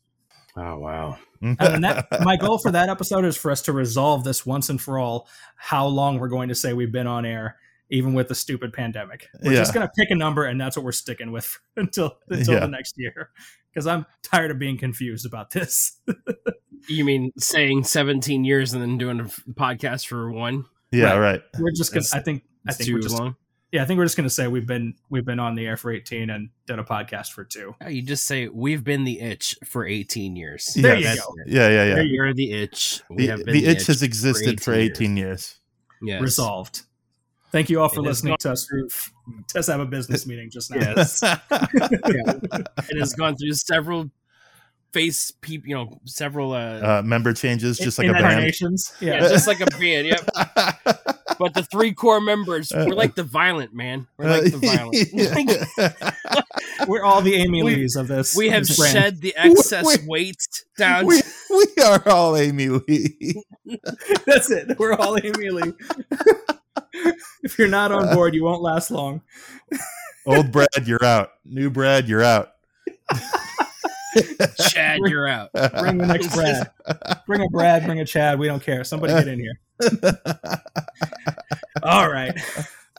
Oh 0.57 0.79
wow. 0.79 1.17
Mm. 1.43 1.57
And 1.59 1.83
that, 1.83 2.07
my 2.23 2.37
goal 2.37 2.57
for 2.57 2.71
that 2.71 2.87
episode 2.89 3.25
is 3.25 3.35
for 3.37 3.51
us 3.51 3.61
to 3.63 3.73
resolve 3.73 4.23
this 4.23 4.45
once 4.45 4.69
and 4.69 4.81
for 4.81 4.97
all 4.97 5.27
how 5.57 5.85
long 5.87 6.19
we're 6.19 6.29
going 6.29 6.49
to 6.49 6.55
say 6.55 6.71
we've 6.73 6.91
been 6.91 7.05
on 7.07 7.25
air, 7.25 7.57
even 7.89 8.13
with 8.13 8.29
the 8.29 8.35
stupid 8.35 8.71
pandemic. 8.73 9.27
We're 9.43 9.53
just 9.55 9.73
going 9.73 9.85
to 9.85 9.91
pick 9.97 10.09
a 10.09 10.15
number, 10.15 10.45
and 10.45 10.59
that's 10.59 10.77
what 10.77 10.85
we're 10.85 10.93
sticking 10.93 11.31
with 11.33 11.59
until 11.75 12.17
until 12.29 12.53
Yeah. 12.55 12.59
the 12.61 12.67
next 12.69 12.95
year. 12.97 13.29
Because 13.73 13.87
I'm 13.87 14.05
tired 14.23 14.51
of 14.51 14.57
being 14.59 14.77
confused 14.77 15.25
about 15.25 15.49
this. 15.51 15.99
You 16.88 17.05
mean 17.05 17.31
saying 17.38 17.83
17 17.85 18.43
years 18.43 18.73
and 18.73 18.81
then 18.81 18.97
doing 18.97 19.19
a 19.19 19.23
podcast 19.53 20.07
for 20.07 20.31
one? 20.31 20.65
yeah, 20.91 21.13
Right. 21.13 21.19
right. 21.19 21.41
We're 21.59 21.71
just 21.71 21.91
gonna. 21.91 22.01
That's- 22.01 22.13
I 22.13 22.21
think. 22.23 22.43
I 22.67 22.73
think 22.73 22.88
too 22.88 22.93
we're 22.95 23.01
just. 23.01 23.17
long. 23.17 23.35
Yeah, 23.71 23.83
I 23.83 23.85
think 23.85 23.97
we're 23.97 24.05
just 24.05 24.15
gonna 24.15 24.29
say 24.29 24.47
we've 24.47 24.65
been 24.67 24.93
we've 25.09 25.25
been 25.25 25.39
on 25.39 25.55
the 25.55 25.65
air 25.67 25.75
for 25.75 25.91
18 25.91 26.29
and 26.29 26.49
done 26.65 26.79
a 26.79 26.83
podcast 26.83 27.31
for 27.33 27.43
two. 27.43 27.75
Oh, 27.83 27.89
you 27.89 28.01
just 28.01 28.25
say 28.25 28.47
we've 28.47 28.83
been 28.83 29.03
the 29.03 29.19
itch 29.19 29.57
for 29.65 29.85
18 29.85 30.35
years. 30.38 30.73
There 30.75 30.95
you 30.95 31.03
go. 31.03 31.33
Yeah, 31.45 31.67
yeah, 31.69 31.95
yeah. 31.95 32.01
You're 32.01 32.33
the 32.33 32.53
itch. 32.53 33.01
We 33.09 33.25
The, 33.25 33.27
have 33.31 33.43
been 33.45 33.53
the 33.53 33.65
itch 33.65 33.88
has 33.88 34.01
existed 34.01 34.61
for 34.63 34.73
18 34.73 34.91
18 34.91 35.17
years. 35.17 35.59
Yes. 36.01 36.21
Resolved. 36.21 36.83
Thank 37.51 37.69
you 37.69 37.81
all 37.81 37.89
for 37.89 37.99
It 37.99 38.03
listening 38.03 38.31
gone 38.31 38.38
to 38.39 38.51
us. 38.51 38.67
To 39.49 39.59
us 39.59 39.67
have 39.67 39.79
a 39.79 39.85
business 39.85 40.25
meeting 40.25 40.49
just 40.49 40.71
now. 40.75 40.77
Yes. 40.95 41.21
It 41.51 42.99
has 42.99 43.13
gone 43.13 43.35
through 43.35 43.53
several 43.53 44.09
face 44.95 45.29
peop 45.41 45.67
you 45.67 45.75
know, 45.75 45.99
several 46.05 46.53
uh, 46.53 46.79
uh, 46.99 47.01
member 47.03 47.34
changes, 47.34 47.77
just 47.77 47.97
like 47.99 48.08
a 48.08 48.12
brand. 48.12 48.27
Incarnations. 48.27 48.93
yeah, 49.01 49.15
Yeah. 49.23 49.27
just 49.27 49.45
like 49.45 49.60
a 49.60 49.65
band, 49.65 50.08
yep. 50.08 50.21
But 51.38 51.53
the 51.53 51.63
three 51.63 51.91
core 51.93 52.21
members, 52.21 52.71
we're 52.73 52.95
like 52.95 53.15
the 53.15 53.23
violent, 53.23 53.73
man. 53.73 54.08
We're 54.17 54.29
like 54.29 54.43
the 54.53 54.58
violent. 56.08 56.88
We're 56.88 57.03
all 57.03 57.21
the 57.21 57.36
Amy 57.36 57.62
We- 57.62 57.75
Lees 57.75 57.97
of 57.97 58.08
this. 58.08 58.34
we 58.38 58.47
have 58.49 58.65
this 58.65 58.77
brand. 58.77 58.93
shed 58.93 59.21
the 59.21 59.34
excess 59.36 59.86
We- 59.86 60.08
weight 60.08 60.47
down. 60.77 61.05
we, 61.08 61.21
we 61.49 61.65
are 61.84 62.08
all 62.08 62.38
Amy 62.38 62.69
Lee. 62.69 63.43
That's 64.25 64.49
it. 64.49 64.79
We're 64.79 64.93
all 64.93 65.17
Amy 65.21 65.49
Lee. 65.49 65.73
if 67.43 67.60
you're 67.60 67.67
not 67.67 67.91
on 67.91 68.15
board, 68.15 68.34
you 68.34 68.45
won't 68.45 68.62
last 68.62 68.89
long. 68.89 69.21
Old 70.25 70.53
Brad, 70.53 70.69
you're 70.86 71.03
out. 71.03 71.31
New 71.43 71.69
Brad, 71.69 72.08
you're 72.08 72.23
out. 72.23 72.53
Chad, 74.69 74.99
you're 75.06 75.28
out. 75.28 75.51
Bring 75.54 75.97
the 75.97 76.06
next 76.08 76.34
Brad. 76.36 76.71
Bring 77.28 77.41
a 77.41 77.49
Brad, 77.49 77.86
bring 77.86 77.99
a 77.99 78.06
Chad. 78.06 78.39
We 78.39 78.47
don't 78.47 78.62
care. 78.63 78.84
Somebody 78.84 79.13
get 79.13 79.28
in 79.28 79.39
here. 79.39 79.54
All 81.84 82.10
right. 82.10 82.34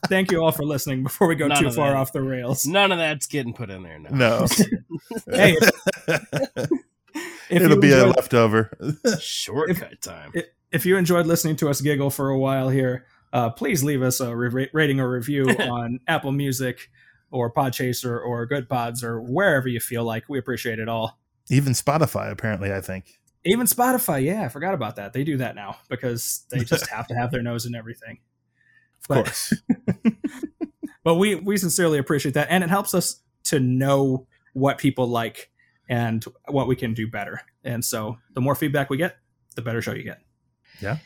Thank 0.09 0.31
you 0.31 0.43
all 0.43 0.53
for 0.53 0.65
listening 0.65 1.03
before 1.03 1.27
we 1.27 1.35
go 1.35 1.49
None 1.49 1.61
too 1.63 1.69
of 1.69 1.75
far 1.75 1.91
that. 1.91 1.97
off 1.97 2.13
the 2.13 2.23
rails. 2.23 2.65
None 2.67 2.93
of 2.93 2.99
that's 2.99 3.27
getting 3.27 3.53
put 3.55 3.71
in 3.71 3.83
there 3.83 3.99
now. 3.99 4.11
no. 4.11 4.47
Hey, 5.35 5.57
If 7.49 7.63
It'll 7.63 7.71
you 7.71 7.81
be 7.81 7.93
a 7.93 8.07
leftover. 8.07 8.77
Shortcut 9.21 10.01
time. 10.03 10.33
if 10.71 10.85
you 10.87 10.97
enjoyed 10.97 11.27
listening 11.27 11.57
to 11.57 11.69
us 11.71 11.81
giggle 11.81 12.11
for 12.11 12.29
a 12.29 12.39
while 12.39 12.69
here, 12.69 13.07
uh, 13.33 13.51
please 13.51 13.83
leave 13.83 14.03
us 14.03 14.21
a 14.21 14.35
re- 14.37 14.69
rating 14.73 15.01
or 15.01 15.11
review 15.11 15.49
on 15.59 15.99
Apple 16.07 16.33
Music 16.33 16.91
or 17.31 17.53
Podchaser 17.53 18.25
or 18.25 18.47
Good 18.47 18.69
Pods 18.69 19.03
or 19.05 19.21
wherever 19.21 19.69
you 19.69 19.81
feel 19.81 20.05
like. 20.05 20.29
We 20.29 20.39
appreciate 20.39 20.79
it 20.79 20.89
all. 20.89 21.19
Even 21.51 21.73
Spotify, 21.73 22.31
apparently, 22.31 22.73
I 22.73 22.81
think. 22.81 23.19
Even 23.45 23.67
Spotify, 23.67 24.25
yeah, 24.25 24.43
I 24.45 24.49
forgot 24.49 24.75
about 24.75 24.97
that. 24.97 25.12
They 25.12 25.23
do 25.25 25.37
that 25.37 25.55
now 25.55 25.77
because 25.89 26.45
they 26.51 26.59
just 26.65 26.89
have 26.89 27.07
to 27.09 27.15
have 27.15 27.31
their 27.31 27.43
nose 27.43 27.67
in 27.67 27.75
everything. 27.75 28.19
Of 29.03 29.09
But- 29.09 29.25
course. 29.25 29.53
But 31.05 31.15
we 31.17 31.37
we 31.37 31.57
sincerely 31.57 31.99
appreciate 31.99 32.33
that, 32.35 32.49
and 32.51 32.65
it 32.65 32.69
helps 32.69 32.93
us 32.93 33.21
to 33.45 33.61
know 33.61 34.27
what 34.55 34.77
people 34.79 35.07
like 35.07 35.53
and 35.89 36.25
what 36.49 36.67
we 36.67 36.75
can 36.75 36.95
do 36.95 37.07
better. 37.07 37.43
And 37.62 37.85
so, 37.85 38.19
the 38.35 38.41
more 38.41 38.57
feedback 38.57 38.91
we 38.91 38.97
get, 38.97 39.17
the 39.55 39.62
better 39.62 39.81
show 39.81 39.93
you 39.95 40.03
get. 40.03 40.19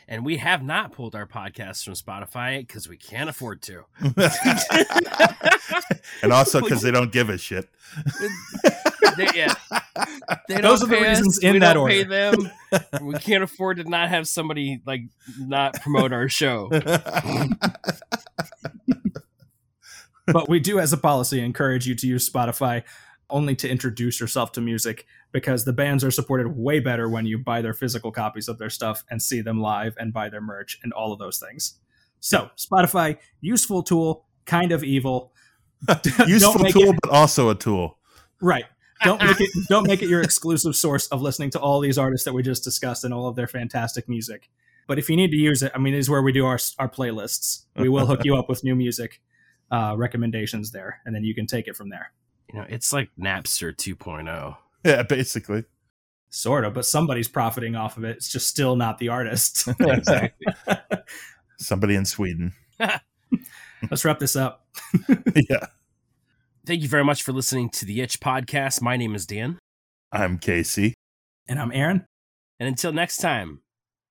And 0.07 0.25
we 0.25 0.37
have 0.37 0.63
not 0.63 0.91
pulled 0.91 1.15
our 1.15 1.25
podcast 1.25 1.85
from 1.85 1.93
Spotify 1.93 2.59
because 2.65 2.89
we 2.89 2.97
can't 2.97 3.29
afford 3.29 3.61
to. 3.63 3.83
and 6.21 6.33
also 6.33 6.61
because 6.61 6.81
they 6.81 6.91
don't 6.91 7.11
give 7.11 7.29
a 7.29 7.37
shit. 7.37 7.69
They, 9.17 9.27
yeah, 9.35 9.53
they 10.47 10.61
Those 10.61 10.79
don't 10.79 10.83
are 10.83 10.87
the 10.87 10.87
pay 10.87 11.11
us, 11.11 11.19
reasons 11.19 11.39
in 11.39 11.53
we 11.53 11.59
that 11.59 11.73
don't 11.73 11.89
pay 11.89 12.03
them. 12.03 12.49
we 13.01 13.13
can't 13.15 13.43
afford 13.43 13.75
to 13.77 13.83
not 13.83 14.07
have 14.07 14.25
somebody 14.25 14.81
like 14.85 15.01
not 15.37 15.81
promote 15.81 16.13
our 16.13 16.29
show. 16.29 16.69
but 20.27 20.47
we 20.47 20.61
do, 20.61 20.79
as 20.79 20.93
a 20.93 20.97
policy, 20.97 21.41
encourage 21.41 21.87
you 21.87 21.95
to 21.95 22.07
use 22.07 22.29
Spotify 22.29 22.83
only 23.31 23.55
to 23.57 23.69
introduce 23.69 24.19
yourself 24.19 24.51
to 24.53 24.61
music 24.61 25.05
because 25.31 25.65
the 25.65 25.73
bands 25.73 26.03
are 26.03 26.11
supported 26.11 26.47
way 26.55 26.79
better 26.79 27.09
when 27.09 27.25
you 27.25 27.37
buy 27.37 27.61
their 27.61 27.73
physical 27.73 28.11
copies 28.11 28.47
of 28.47 28.57
their 28.57 28.69
stuff 28.69 29.03
and 29.09 29.21
see 29.21 29.41
them 29.41 29.59
live 29.61 29.95
and 29.99 30.13
buy 30.13 30.29
their 30.29 30.41
merch 30.41 30.79
and 30.83 30.93
all 30.93 31.11
of 31.13 31.19
those 31.19 31.39
things. 31.39 31.79
So, 32.19 32.49
Spotify, 32.57 33.17
useful 33.39 33.81
tool, 33.83 34.25
kind 34.45 34.71
of 34.71 34.83
evil. 34.83 35.33
Useful 36.27 36.65
tool, 36.65 36.91
it- 36.91 36.99
but 37.01 37.11
also 37.11 37.49
a 37.49 37.55
tool. 37.55 37.97
Right. 38.41 38.65
Don't 39.03 39.23
make 39.25 39.41
it 39.41 39.49
don't 39.67 39.87
make 39.87 40.03
it 40.03 40.09
your 40.09 40.21
exclusive 40.21 40.75
source 40.75 41.07
of 41.07 41.21
listening 41.23 41.49
to 41.51 41.59
all 41.59 41.79
these 41.79 41.97
artists 41.97 42.25
that 42.25 42.33
we 42.33 42.43
just 42.43 42.63
discussed 42.63 43.03
and 43.03 43.11
all 43.13 43.27
of 43.27 43.35
their 43.35 43.47
fantastic 43.47 44.07
music. 44.07 44.49
But 44.87 44.99
if 44.99 45.09
you 45.09 45.15
need 45.15 45.31
to 45.31 45.37
use 45.37 45.63
it, 45.63 45.71
I 45.73 45.79
mean, 45.79 45.93
this 45.93 46.01
is 46.05 46.09
where 46.09 46.21
we 46.21 46.31
do 46.31 46.45
our 46.45 46.59
our 46.77 46.87
playlists. 46.89 47.63
We 47.75 47.89
will 47.89 48.05
hook 48.05 48.23
you 48.23 48.35
up 48.35 48.47
with 48.49 48.63
new 48.63 48.75
music 48.75 49.21
uh, 49.71 49.95
recommendations 49.97 50.71
there, 50.71 51.01
and 51.05 51.15
then 51.15 51.23
you 51.23 51.33
can 51.33 51.47
take 51.47 51.67
it 51.67 51.75
from 51.75 51.89
there. 51.89 52.11
You 52.51 52.59
know, 52.59 52.65
it's 52.69 52.91
like 52.91 53.09
Napster 53.19 53.71
oh. 53.71 54.11
2.0. 54.11 54.57
Yeah, 54.83 55.03
basically. 55.03 55.63
Sort 56.29 56.65
of, 56.65 56.73
but 56.73 56.85
somebody's 56.85 57.27
profiting 57.27 57.75
off 57.75 57.97
of 57.97 58.03
it. 58.03 58.17
It's 58.17 58.31
just 58.31 58.47
still 58.47 58.75
not 58.75 58.97
the 58.97 59.09
artist. 59.09 59.67
Exactly. 59.79 60.53
Somebody 61.57 61.95
in 61.95 62.05
Sweden. 62.05 62.53
Let's 63.89 64.03
wrap 64.03 64.19
this 64.19 64.35
up. 64.35 64.65
yeah. 65.49 65.67
Thank 66.65 66.81
you 66.81 66.87
very 66.87 67.03
much 67.03 67.23
for 67.23 67.31
listening 67.31 67.69
to 67.71 67.85
the 67.85 68.01
Itch 68.01 68.19
Podcast. 68.19 68.81
My 68.81 68.97
name 68.97 69.13
is 69.13 69.25
Dan. 69.25 69.59
I'm 70.11 70.37
Casey. 70.37 70.93
And 71.47 71.59
I'm 71.59 71.71
Aaron. 71.71 72.05
And 72.59 72.67
until 72.67 72.93
next 72.93 73.17
time, 73.17 73.61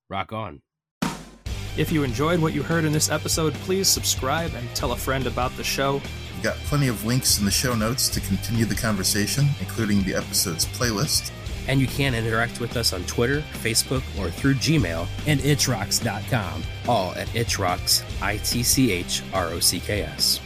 rock 0.09 0.33
on. 0.33 0.61
If 1.77 1.91
you 1.93 2.03
enjoyed 2.03 2.41
what 2.41 2.53
you 2.53 2.63
heard 2.63 2.85
in 2.85 2.93
this 2.93 3.11
episode, 3.11 3.55
please 3.55 3.89
subscribe 3.89 4.53
and 4.55 4.69
tell 4.75 4.93
a 4.93 4.97
friend 4.97 5.27
about 5.27 5.57
the 5.57 5.65
show. 5.65 6.01
We've 6.41 6.55
got 6.55 6.57
plenty 6.65 6.89
of 6.89 7.05
links 7.05 7.39
in 7.39 7.45
the 7.45 7.51
show 7.51 7.75
notes 7.75 8.09
to 8.09 8.19
continue 8.21 8.65
the 8.65 8.75
conversation, 8.75 9.47
including 9.61 10.03
the 10.05 10.15
episode's 10.15 10.65
playlist. 10.65 11.33
And 11.69 11.79
you 11.83 11.87
can 11.87 12.15
interact 12.15 12.61
with 12.61 12.79
us 12.79 12.95
on 12.95 13.05
Twitter, 13.05 13.43
Facebook, 13.63 14.03
or 14.19 14.31
through 14.31 14.55
Gmail 14.55 15.07
and 15.27 15.39
itchrocks.com. 15.41 16.63
All 16.89 17.13
at 17.13 17.29
itchrocks, 17.29 18.03
I 18.23 18.39
T 18.39 18.63
C 18.63 18.91
H 18.91 19.23
R 19.35 19.49
O 19.49 19.61
C 19.61 19.81
K 19.81 20.01
S. 20.01 20.41